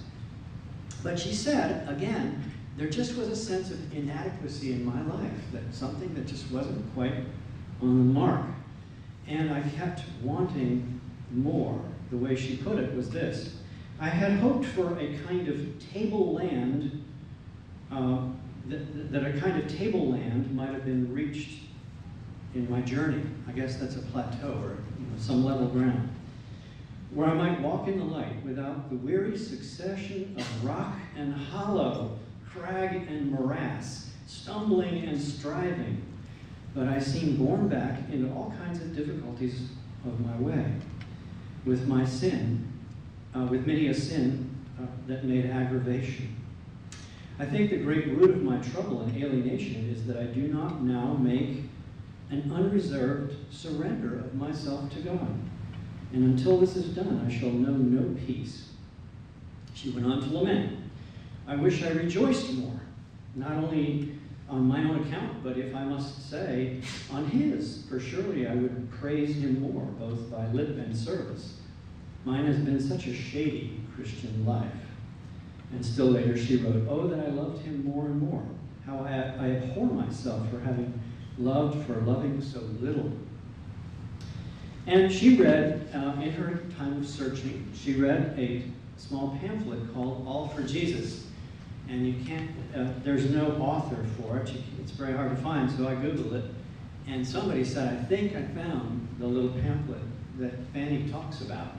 But 1.03 1.19
she 1.19 1.35
said, 1.35 1.89
again, 1.89 2.43
there 2.77 2.89
just 2.89 3.17
was 3.17 3.29
a 3.29 3.37
sense 3.37 3.71
of 3.71 3.95
inadequacy 3.95 4.73
in 4.73 4.85
my 4.85 5.03
life, 5.15 5.33
that 5.53 5.63
something 5.73 6.15
that 6.15 6.27
just 6.27 6.51
wasn't 6.51 6.93
quite 6.95 7.15
on 7.83 7.99
the 7.99 8.21
mark. 8.21 8.47
And 9.27 9.53
I 9.53 9.61
kept 9.61 10.03
wanting 10.23 11.01
more. 11.31 11.81
The 12.11 12.17
way 12.17 12.35
she 12.35 12.57
put 12.57 12.79
it 12.79 12.95
was 12.97 13.11
this 13.11 13.57
I 14.01 14.09
had 14.09 14.33
hoped 14.41 14.65
for 14.65 14.99
a 14.99 15.19
kind 15.27 15.47
of 15.49 15.79
tableland, 15.93 17.05
uh, 17.93 18.23
that, 18.71 19.13
that 19.13 19.25
a 19.25 19.41
kind 19.41 19.61
of 19.61 19.69
tableland 19.69 20.55
might 20.55 20.71
have 20.71 20.85
been 20.85 21.13
reached 21.13 21.65
in 22.55 22.71
my 22.71 22.81
journey. 22.81 23.23
I 23.49 23.53
guess 23.53 23.77
that's 23.77 23.97
a 23.97 24.03
plateau 24.03 24.53
or 24.63 24.77
you 24.99 25.07
know, 25.07 25.19
some 25.19 25.45
level 25.45 25.67
ground 25.67 26.09
where 27.13 27.29
I 27.29 27.35
might 27.35 27.61
walk 27.61 27.89
in 27.89 27.99
the 27.99 28.05
light 28.05 28.45
without 28.45 28.89
the 28.89 28.97
weary 28.97 29.37
succession 29.37 30.35
of 30.39 30.65
rock 30.65 30.95
and 31.17 31.35
hollow, 31.35 32.19
crag 32.49 33.09
and 33.09 33.33
morass, 33.33 34.11
stumbling 34.27 35.05
and 35.05 35.21
striving. 35.21 36.03
But 36.73 36.87
I 36.87 37.01
seem 37.01 37.37
borne 37.37 37.69
back 37.69 37.99
into 38.13 38.33
all 38.33 38.55
kinds 38.65 38.81
of 38.81 38.95
difficulties 38.95 39.71
of 40.07 40.21
my 40.21 40.37
way, 40.37 40.73
with 41.65 41.89
my 41.89 42.05
sin, 42.05 42.73
uh, 43.35 43.41
with 43.41 43.67
many 43.67 43.89
a 43.89 43.95
sin 43.95 44.49
uh, 44.81 44.87
that 45.09 45.25
made 45.25 45.47
aggravation. 45.47 46.40
I 47.41 47.47
think 47.47 47.71
the 47.71 47.79
great 47.79 48.07
root 48.09 48.33
of 48.33 48.43
my 48.43 48.59
trouble 48.59 49.01
and 49.01 49.17
alienation 49.17 49.89
is 49.89 50.07
that 50.07 50.19
I 50.19 50.25
do 50.25 50.43
not 50.43 50.83
now 50.83 51.15
make 51.15 51.63
an 52.29 52.53
unreserved 52.55 53.35
surrender 53.51 54.19
of 54.19 54.35
myself 54.35 54.93
to 54.93 55.01
God. 55.01 55.35
And 56.13 56.25
until 56.25 56.59
this 56.61 56.77
is 56.77 56.95
done, 56.95 57.25
I 57.27 57.33
shall 57.35 57.49
know 57.49 57.73
no 57.73 58.15
peace. 58.27 58.69
She 59.73 59.89
went 59.89 60.05
on 60.05 60.21
to 60.21 60.37
lament. 60.37 60.81
I 61.47 61.57
wish 61.57 61.83
I 61.83 61.89
rejoiced 61.93 62.53
more, 62.53 62.79
not 63.35 63.53
only 63.53 64.19
on 64.51 64.69
my 64.69 64.81
own 64.85 65.07
account, 65.07 65.43
but 65.43 65.57
if 65.57 65.75
I 65.75 65.85
must 65.85 66.29
say, 66.29 66.83
on 67.11 67.25
his, 67.25 67.87
for 67.89 67.99
surely 67.99 68.49
I 68.49 68.55
would 68.55 68.91
praise 68.91 69.37
him 69.37 69.63
more, 69.63 69.85
both 69.99 70.31
by 70.31 70.47
lip 70.49 70.77
and 70.77 70.95
service. 70.95 71.55
Mine 72.27 72.45
has 72.45 72.59
been 72.59 72.79
such 72.79 73.07
a 73.07 73.15
shady 73.15 73.81
Christian 73.97 74.45
life. 74.45 74.90
And 75.73 75.85
still 75.85 76.07
later 76.07 76.37
she 76.37 76.57
wrote, 76.57 76.87
Oh, 76.89 77.07
that 77.07 77.21
I 77.21 77.31
loved 77.31 77.65
him 77.65 77.85
more 77.85 78.07
and 78.07 78.21
more. 78.21 78.43
How 78.87 78.99
I, 78.99 79.13
I 79.45 79.51
abhor 79.57 79.87
myself 79.87 80.49
for 80.51 80.61
having 80.61 80.93
loved, 81.39 81.87
for 81.87 81.95
loving 82.03 82.41
so 82.43 82.61
little. 82.81 83.13
And 84.87 85.13
she 85.13 85.37
read, 85.37 85.89
uh, 85.95 86.21
in 86.21 86.33
her 86.33 86.63
time 86.77 86.99
of 86.99 87.07
searching, 87.07 87.71
she 87.75 87.95
read 87.95 88.35
a 88.39 88.65
small 88.97 89.39
pamphlet 89.41 89.93
called 89.95 90.27
All 90.27 90.49
for 90.49 90.63
Jesus 90.63 91.27
and 91.91 92.07
you 92.07 92.25
can't, 92.25 92.49
uh, 92.77 92.87
there's 93.03 93.31
no 93.31 93.51
author 93.57 93.97
for 94.17 94.39
it. 94.39 94.53
It's 94.81 94.93
very 94.93 95.13
hard 95.13 95.31
to 95.31 95.43
find, 95.43 95.69
so 95.71 95.89
I 95.89 95.95
Googled 95.95 96.33
it. 96.35 96.45
And 97.09 97.27
somebody 97.27 97.65
said, 97.65 97.93
I 97.93 98.05
think 98.05 98.37
I 98.37 98.43
found 98.43 99.09
the 99.19 99.27
little 99.27 99.51
pamphlet 99.51 100.01
that 100.39 100.53
Fanny 100.73 101.09
talks 101.11 101.41
about. 101.41 101.73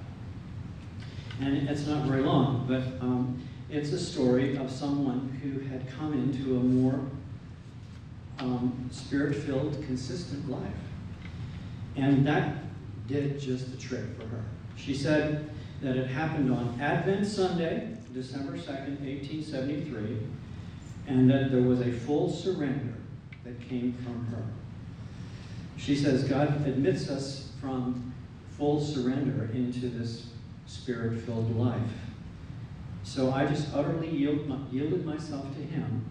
And 1.39 1.69
it's 1.69 1.87
not 1.87 2.05
very 2.05 2.21
long, 2.21 2.65
but 2.67 2.83
um, 3.01 3.41
it's 3.71 3.93
a 3.93 3.99
story 3.99 4.57
of 4.57 4.69
someone 4.69 5.39
who 5.41 5.59
had 5.69 5.89
come 5.89 6.11
into 6.13 6.57
a 6.57 6.59
more 6.59 6.99
um, 8.39 8.89
spirit 8.91 9.33
filled, 9.33 9.73
consistent 9.85 10.49
life. 10.49 10.61
And 11.95 12.27
that 12.27 12.57
did 13.07 13.39
just 13.39 13.71
the 13.71 13.77
trick 13.77 14.03
for 14.17 14.27
her. 14.27 14.43
She 14.75 14.93
said 14.93 15.49
that 15.81 15.95
it 15.95 16.07
happened 16.07 16.51
on 16.51 16.79
Advent 16.81 17.25
Sunday, 17.25 17.95
December 18.13 18.57
2nd, 18.57 18.99
1873, 18.99 20.17
and 21.07 21.29
that 21.29 21.51
there 21.51 21.61
was 21.61 21.79
a 21.79 21.91
full 21.91 22.29
surrender 22.29 22.93
that 23.45 23.59
came 23.69 23.93
from 24.03 24.25
her. 24.27 24.43
She 25.77 25.95
says 25.95 26.25
God 26.25 26.67
admits 26.67 27.09
us 27.09 27.51
from 27.61 28.13
full 28.57 28.81
surrender 28.81 29.49
into 29.53 29.87
this 29.87 30.27
spirit 30.67 31.21
filled 31.21 31.55
life. 31.57 31.81
So 33.13 33.29
I 33.33 33.45
just 33.45 33.67
utterly 33.75 34.07
yield, 34.07 34.49
yielded 34.71 35.05
myself 35.05 35.43
to 35.55 35.61
Him 35.61 36.05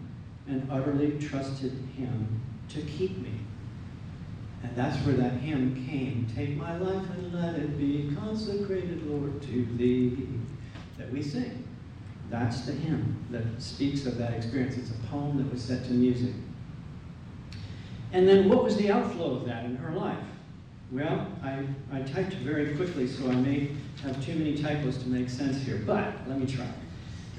and 0.47 0.67
utterly 0.69 1.17
trusted 1.17 1.71
Him 1.97 2.39
to 2.69 2.81
keep 2.81 3.17
me. 3.17 3.39
And 4.61 4.75
that's 4.75 5.03
where 5.03 5.15
that 5.15 5.33
hymn 5.33 5.83
came. 5.87 6.27
Take 6.35 6.55
my 6.55 6.77
life 6.77 7.09
and 7.17 7.33
let 7.33 7.55
it 7.55 7.79
be 7.79 8.15
consecrated, 8.15 9.07
Lord, 9.07 9.41
to 9.41 9.65
Thee, 9.77 10.27
that 10.99 11.11
we 11.11 11.23
sing. 11.23 11.67
That's 12.29 12.61
the 12.67 12.73
hymn 12.73 13.17
that 13.31 13.59
speaks 13.59 14.05
of 14.05 14.19
that 14.19 14.35
experience. 14.35 14.77
It's 14.77 14.91
a 14.91 15.07
poem 15.07 15.39
that 15.39 15.51
was 15.51 15.63
set 15.63 15.83
to 15.85 15.93
music. 15.93 16.35
And 18.13 18.27
then 18.27 18.47
what 18.47 18.63
was 18.63 18.77
the 18.77 18.91
outflow 18.91 19.37
of 19.37 19.45
that 19.45 19.65
in 19.65 19.75
her 19.77 19.91
life? 19.93 20.23
Well, 20.91 21.25
I, 21.41 21.65
I 21.91 22.01
typed 22.03 22.33
very 22.35 22.75
quickly, 22.75 23.07
so 23.07 23.27
I 23.27 23.35
may 23.37 23.71
have 24.03 24.23
too 24.23 24.35
many 24.35 24.55
typos 24.55 24.99
to 24.99 25.09
make 25.09 25.31
sense 25.31 25.57
here, 25.65 25.81
but 25.83 26.13
let 26.27 26.37
me 26.37 26.45
try. 26.45 26.67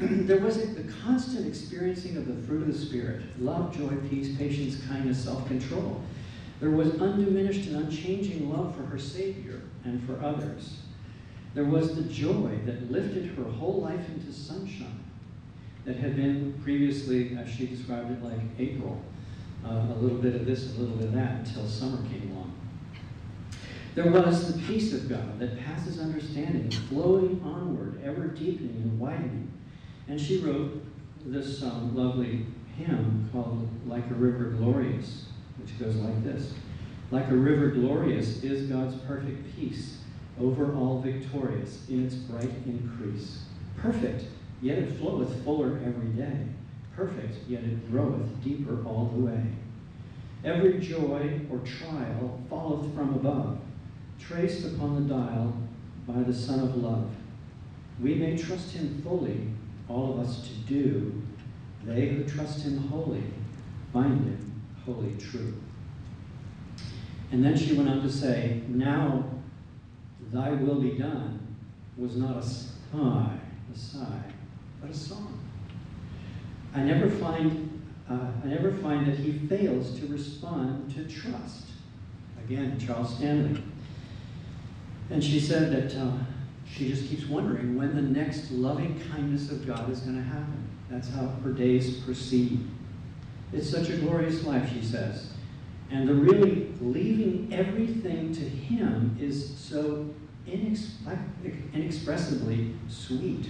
there 0.26 0.40
was 0.40 0.56
a, 0.56 0.66
the 0.66 0.92
constant 1.04 1.46
experiencing 1.46 2.16
of 2.16 2.26
the 2.26 2.46
fruit 2.46 2.62
of 2.62 2.72
the 2.72 2.78
Spirit 2.78 3.22
love, 3.40 3.76
joy, 3.76 3.94
peace, 4.08 4.36
patience, 4.36 4.84
kindness, 4.86 5.22
self 5.22 5.46
control. 5.46 6.00
There 6.60 6.70
was 6.70 7.00
undiminished 7.00 7.66
and 7.68 7.76
unchanging 7.76 8.50
love 8.50 8.74
for 8.76 8.82
her 8.82 8.98
Savior 8.98 9.62
and 9.84 10.02
for 10.06 10.20
others. 10.24 10.78
There 11.54 11.64
was 11.64 11.94
the 11.94 12.02
joy 12.02 12.58
that 12.64 12.90
lifted 12.90 13.26
her 13.36 13.44
whole 13.44 13.80
life 13.80 14.08
into 14.08 14.32
sunshine 14.32 15.02
that 15.84 15.96
had 15.96 16.16
been 16.16 16.58
previously, 16.62 17.36
as 17.36 17.48
she 17.50 17.66
described 17.66 18.10
it, 18.10 18.22
like 18.22 18.40
April. 18.58 19.00
Uh, 19.64 19.86
a 19.90 19.98
little 20.00 20.18
bit 20.18 20.34
of 20.34 20.46
this, 20.46 20.74
a 20.74 20.80
little 20.80 20.96
bit 20.96 21.06
of 21.06 21.12
that, 21.12 21.46
until 21.46 21.66
summer 21.66 21.98
came 22.08 22.32
along. 22.32 22.52
There 23.94 24.10
was 24.10 24.52
the 24.52 24.60
peace 24.62 24.92
of 24.92 25.08
God 25.08 25.38
that 25.38 25.58
passes 25.60 26.00
understanding, 26.00 26.70
flowing 26.88 27.40
onward, 27.44 28.00
ever 28.02 28.28
deepening 28.28 28.82
and 28.82 28.98
widening. 28.98 29.51
And 30.08 30.20
she 30.20 30.38
wrote 30.38 30.82
this 31.24 31.62
um, 31.62 31.94
lovely 31.94 32.46
hymn 32.76 33.28
called 33.32 33.68
Like 33.86 34.10
a 34.10 34.14
River 34.14 34.50
Glorious, 34.50 35.26
which 35.60 35.78
goes 35.78 35.96
like 35.96 36.24
this 36.24 36.52
Like 37.10 37.28
a 37.28 37.34
river 37.34 37.68
glorious 37.68 38.42
is 38.42 38.68
God's 38.68 38.96
perfect 39.02 39.54
peace 39.54 39.98
over 40.40 40.74
all 40.74 41.00
victorious 41.00 41.88
in 41.88 42.06
its 42.06 42.14
bright 42.14 42.50
increase. 42.66 43.42
Perfect, 43.76 44.24
yet 44.60 44.78
it 44.78 44.98
floweth 44.98 45.44
fuller 45.44 45.80
every 45.84 46.08
day. 46.08 46.46
Perfect, 46.96 47.36
yet 47.48 47.64
it 47.64 47.90
groweth 47.90 48.42
deeper 48.42 48.82
all 48.86 49.12
the 49.14 49.20
way. 49.20 49.42
Every 50.44 50.80
joy 50.80 51.40
or 51.50 51.58
trial 51.58 52.40
falleth 52.50 52.94
from 52.94 53.14
above, 53.14 53.58
traced 54.18 54.66
upon 54.66 54.94
the 55.06 55.14
dial 55.14 55.54
by 56.06 56.22
the 56.22 56.34
Sun 56.34 56.60
of 56.60 56.76
Love. 56.76 57.10
We 58.00 58.14
may 58.14 58.36
trust 58.36 58.72
him 58.72 59.00
fully, 59.04 59.48
all 59.92 60.14
of 60.14 60.26
us 60.26 60.48
to 60.48 60.54
do. 60.72 61.22
They 61.84 62.08
who 62.08 62.24
trust 62.24 62.62
him 62.64 62.78
wholly 62.88 63.24
find 63.92 64.24
him 64.24 64.62
wholly 64.84 65.14
true. 65.18 65.54
And 67.30 67.44
then 67.44 67.56
she 67.56 67.74
went 67.74 67.88
on 67.88 68.02
to 68.02 68.10
say, 68.10 68.62
Now 68.68 69.24
Thy 70.32 70.50
will 70.52 70.80
be 70.80 70.92
done 70.92 71.56
was 71.96 72.16
not 72.16 72.38
a 72.38 72.42
sigh, 72.42 73.38
a 73.72 73.78
sigh, 73.78 74.22
but 74.80 74.90
a 74.90 74.94
song. 74.94 75.38
I 76.74 76.82
never 76.82 77.10
find, 77.10 77.82
uh, 78.08 78.30
I 78.42 78.46
never 78.46 78.72
find 78.72 79.06
that 79.06 79.18
he 79.18 79.32
fails 79.46 79.98
to 80.00 80.06
respond 80.06 80.94
to 80.94 81.04
trust. 81.04 81.66
Again, 82.44 82.78
Charles 82.78 83.16
Stanley. 83.16 83.62
And 85.10 85.22
she 85.22 85.38
said 85.38 85.70
that 85.70 86.00
uh, 86.00 86.12
she 86.66 86.88
just 86.88 87.08
keeps 87.08 87.26
wondering 87.26 87.76
when 87.76 87.94
the 87.94 88.02
next 88.02 88.50
loving 88.50 89.00
kindness 89.10 89.50
of 89.50 89.66
God 89.66 89.90
is 89.90 90.00
going 90.00 90.16
to 90.16 90.22
happen. 90.22 90.68
That's 90.90 91.08
how 91.08 91.26
her 91.26 91.52
days 91.52 92.00
proceed. 92.00 92.66
It's 93.52 93.70
such 93.70 93.90
a 93.90 93.96
glorious 93.98 94.44
life, 94.44 94.70
she 94.72 94.82
says. 94.82 95.32
And 95.90 96.08
the 96.08 96.14
really 96.14 96.72
leaving 96.80 97.52
everything 97.52 98.32
to 98.34 98.40
Him 98.40 99.16
is 99.20 99.56
so 99.56 100.08
inexpressibly 100.46 102.74
sweet. 102.88 103.48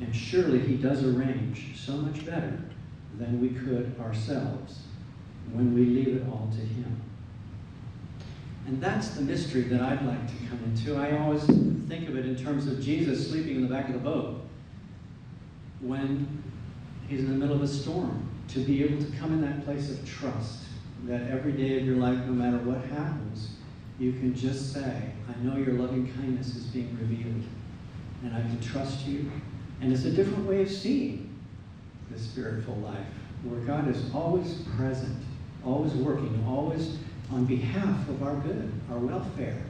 And 0.00 0.14
surely 0.14 0.60
He 0.60 0.76
does 0.76 1.02
arrange 1.04 1.78
so 1.78 1.92
much 1.92 2.26
better 2.26 2.58
than 3.18 3.40
we 3.40 3.50
could 3.50 3.94
ourselves 4.00 4.80
when 5.52 5.74
we 5.74 5.86
leave 5.86 6.16
it 6.16 6.26
all 6.28 6.50
to 6.52 6.60
Him. 6.60 7.00
And 8.66 8.80
that's 8.80 9.08
the 9.10 9.22
mystery 9.22 9.62
that 9.62 9.80
I'd 9.80 10.04
like 10.06 10.26
to 10.26 10.46
come 10.48 10.58
into. 10.64 10.96
I 10.96 11.18
always 11.18 11.44
think 11.44 12.08
of 12.08 12.16
it 12.16 12.24
in 12.24 12.36
terms 12.36 12.66
of 12.66 12.80
Jesus 12.80 13.28
sleeping 13.28 13.56
in 13.56 13.62
the 13.62 13.68
back 13.68 13.88
of 13.88 13.94
the 13.94 14.00
boat 14.00 14.40
when 15.80 16.42
he's 17.08 17.20
in 17.20 17.28
the 17.28 17.36
middle 17.36 17.54
of 17.54 17.62
a 17.62 17.68
storm, 17.68 18.28
to 18.48 18.60
be 18.60 18.82
able 18.82 19.04
to 19.04 19.10
come 19.18 19.32
in 19.32 19.40
that 19.42 19.64
place 19.64 19.90
of 19.90 20.08
trust 20.08 20.60
that 21.04 21.30
every 21.30 21.52
day 21.52 21.78
of 21.78 21.84
your 21.84 21.96
life, 21.96 22.18
no 22.24 22.32
matter 22.32 22.58
what 22.58 22.82
happens, 22.86 23.50
you 23.98 24.12
can 24.12 24.34
just 24.34 24.72
say, 24.72 25.10
I 25.28 25.44
know 25.44 25.56
your 25.56 25.74
loving 25.74 26.12
kindness 26.14 26.56
is 26.56 26.64
being 26.64 26.96
revealed, 26.98 27.44
and 28.22 28.34
I 28.34 28.40
can 28.40 28.60
trust 28.60 29.06
you. 29.06 29.30
And 29.80 29.92
it's 29.92 30.04
a 30.04 30.10
different 30.10 30.46
way 30.46 30.62
of 30.62 30.70
seeing 30.70 31.38
the 32.10 32.18
spiritual 32.18 32.76
life, 32.76 33.06
where 33.42 33.60
God 33.60 33.88
is 33.88 34.12
always 34.14 34.62
present, 34.76 35.18
always 35.64 35.92
working, 35.92 36.42
always 36.48 36.96
on 37.32 37.44
behalf 37.44 38.08
of 38.08 38.22
our 38.22 38.36
good, 38.36 38.72
our 38.90 38.98
welfare. 38.98 39.62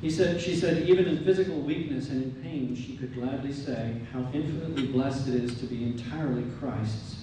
He 0.00 0.10
said, 0.10 0.40
she 0.40 0.54
said, 0.54 0.88
even 0.88 1.06
in 1.06 1.24
physical 1.24 1.60
weakness 1.60 2.10
and 2.10 2.22
in 2.22 2.42
pain, 2.42 2.76
she 2.76 2.96
could 2.96 3.14
gladly 3.14 3.52
say 3.52 3.96
how 4.12 4.20
infinitely 4.32 4.86
blessed 4.86 5.28
it 5.28 5.34
is 5.34 5.58
to 5.58 5.66
be 5.66 5.84
entirely 5.84 6.44
Christ's. 6.60 7.22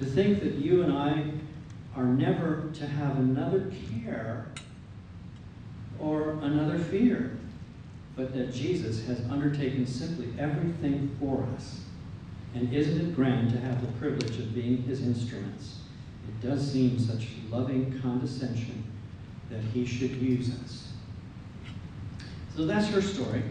To 0.00 0.04
think 0.04 0.40
that 0.40 0.54
you 0.54 0.82
and 0.82 0.92
I 0.92 1.30
are 1.96 2.04
never 2.04 2.70
to 2.74 2.86
have 2.86 3.18
another 3.18 3.72
care 4.02 4.46
or 5.98 6.32
another 6.42 6.78
fear, 6.78 7.36
but 8.16 8.34
that 8.34 8.52
Jesus 8.52 9.04
has 9.06 9.20
undertaken 9.30 9.86
simply 9.86 10.28
everything 10.38 11.16
for 11.20 11.46
us. 11.56 11.80
And 12.54 12.72
isn't 12.72 13.00
it 13.00 13.14
grand 13.14 13.50
to 13.50 13.60
have 13.60 13.80
the 13.80 13.92
privilege 13.98 14.38
of 14.38 14.54
being 14.54 14.82
his 14.82 15.02
instruments? 15.02 15.77
It 16.28 16.46
does 16.46 16.72
seem 16.72 16.98
such 16.98 17.28
loving 17.50 17.98
condescension 18.00 18.84
that 19.50 19.60
he 19.60 19.86
should 19.86 20.12
use 20.12 20.50
us. 20.62 20.92
So 22.54 22.66
that's 22.66 22.88
her 22.88 23.00
story. 23.00 23.42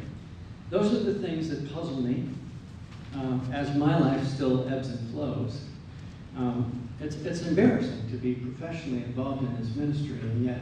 Those 0.69 0.93
are 0.93 1.11
the 1.11 1.19
things 1.19 1.49
that 1.49 1.73
puzzle 1.73 2.01
me 2.01 2.27
uh, 3.15 3.39
as 3.51 3.75
my 3.75 3.97
life 3.97 4.25
still 4.27 4.67
ebbs 4.69 4.89
and 4.89 5.11
flows. 5.11 5.61
Um, 6.37 6.89
it's, 6.99 7.15
it's 7.17 7.41
embarrassing 7.43 8.09
to 8.11 8.17
be 8.17 8.35
professionally 8.35 9.03
involved 9.03 9.43
in 9.43 9.57
this 9.57 9.75
ministry 9.75 10.19
and 10.19 10.45
yet 10.45 10.59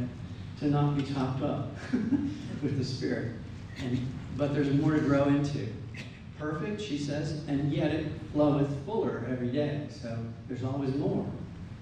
to 0.59 0.67
not 0.67 0.95
be 0.95 1.03
topped 1.03 1.43
up 1.43 1.71
with 1.91 2.77
the 2.77 2.83
Spirit. 2.83 3.33
And, 3.79 3.99
but 4.37 4.53
there's 4.53 4.71
more 4.73 4.93
to 4.93 4.99
grow 4.99 5.25
into. 5.25 5.67
Perfect, 6.37 6.81
she 6.81 6.97
says, 6.97 7.41
and 7.47 7.71
yet 7.71 7.91
it 7.91 8.07
floweth 8.31 8.69
fuller 8.85 9.25
every 9.29 9.49
day. 9.49 9.87
So 9.89 10.17
there's 10.47 10.63
always 10.63 10.93
more 10.95 11.25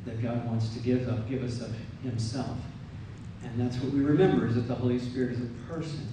that 0.05 0.21
God 0.21 0.45
wants 0.45 0.73
to 0.73 0.79
give, 0.79 1.07
of, 1.07 1.29
give 1.29 1.43
us 1.43 1.61
of 1.61 1.73
Himself. 2.03 2.57
And 3.43 3.59
that's 3.59 3.77
what 3.83 3.93
we 3.93 4.01
remember 4.01 4.47
is 4.47 4.55
that 4.55 4.67
the 4.67 4.75
Holy 4.75 4.99
Spirit 4.99 5.33
is 5.33 5.41
a 5.41 5.71
person. 5.71 6.07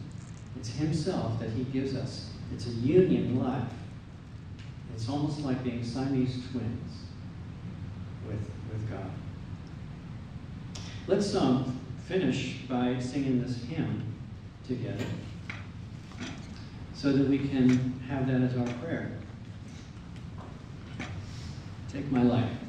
It's 0.57 0.71
Himself 0.71 1.39
that 1.41 1.51
He 1.51 1.65
gives 1.65 1.95
us. 1.95 2.31
It's 2.53 2.67
a 2.67 2.71
union 2.71 3.43
life. 3.43 3.69
It's 4.95 5.09
almost 5.09 5.41
like 5.41 5.63
being 5.65 5.85
Siamese 5.85 6.43
twins 6.51 6.99
with, 8.27 8.51
with 8.71 8.91
God. 8.91 9.11
Let's 11.07 11.35
um, 11.35 11.81
finish 12.07 12.59
by 12.69 12.99
singing 12.99 13.43
this 13.43 13.63
hymn 13.65 14.03
together 14.67 15.05
so 16.95 17.13
that 17.13 17.29
we 17.29 17.39
can 17.39 17.99
have 18.09 18.27
that 18.27 18.43
as 18.43 18.57
our 18.57 18.67
prayer. 18.79 19.13
Take 21.91 22.11
my 22.13 22.23
life. 22.23 22.60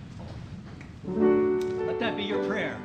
Let 1.03 1.99
that 1.99 2.15
be 2.15 2.23
your 2.23 2.43
prayer. 2.45 2.79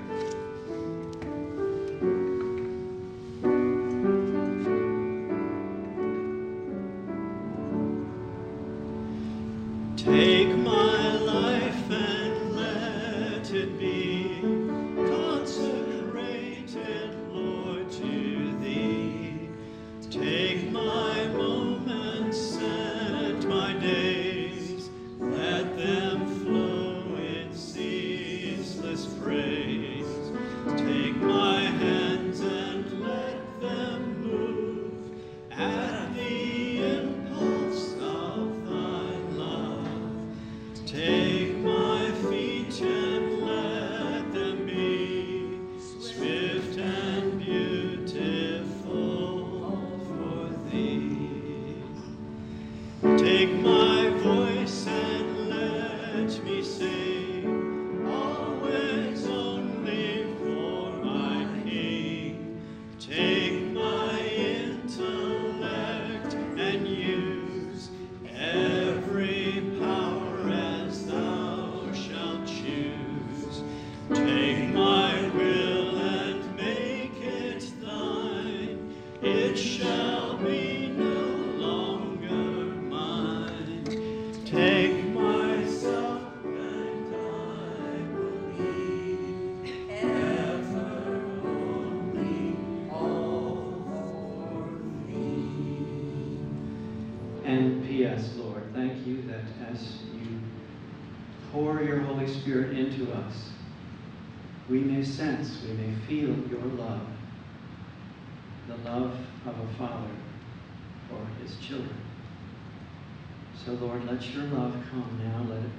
Let 114.07 114.35
your 114.35 114.45
love 114.45 114.75
come 114.91 115.21
now. 115.23 115.53
Let 115.53 115.63
it 115.63 115.71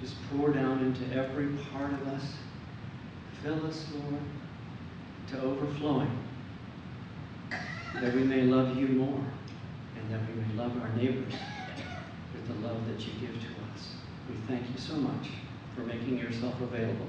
just 0.00 0.14
pour 0.30 0.50
down 0.50 0.80
into 0.80 1.16
every 1.16 1.48
part 1.72 1.92
of 1.92 2.08
us. 2.08 2.34
Fill 3.42 3.66
us, 3.66 3.86
Lord, 3.94 4.22
to 5.28 5.40
overflowing, 5.40 6.10
that 8.00 8.14
we 8.14 8.22
may 8.22 8.42
love 8.42 8.76
you 8.76 8.88
more 8.88 9.24
and 9.96 10.12
that 10.12 10.20
we 10.28 10.40
may 10.40 10.62
love 10.62 10.72
our 10.82 10.88
neighbors 10.96 11.32
with 12.32 12.46
the 12.48 12.66
love 12.66 12.86
that 12.88 13.00
you 13.00 13.12
give 13.20 13.34
to 13.40 13.48
us. 13.74 13.94
We 14.28 14.36
thank 14.48 14.62
you 14.70 14.78
so 14.78 14.94
much 14.96 15.28
for 15.74 15.82
making 15.82 16.18
yourself 16.18 16.60
available 16.60 17.08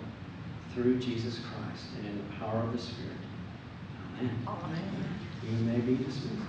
through 0.73 0.99
Jesus 0.99 1.39
Christ 1.39 1.85
and 1.97 2.07
in 2.07 2.17
the 2.17 2.35
power 2.35 2.61
of 2.61 2.73
the 2.73 2.79
Spirit. 2.79 3.11
Amen. 4.19 4.47
Amen. 4.47 4.79
You 5.49 5.65
may 5.65 5.79
be 5.79 6.03
dismissed. 6.03 6.41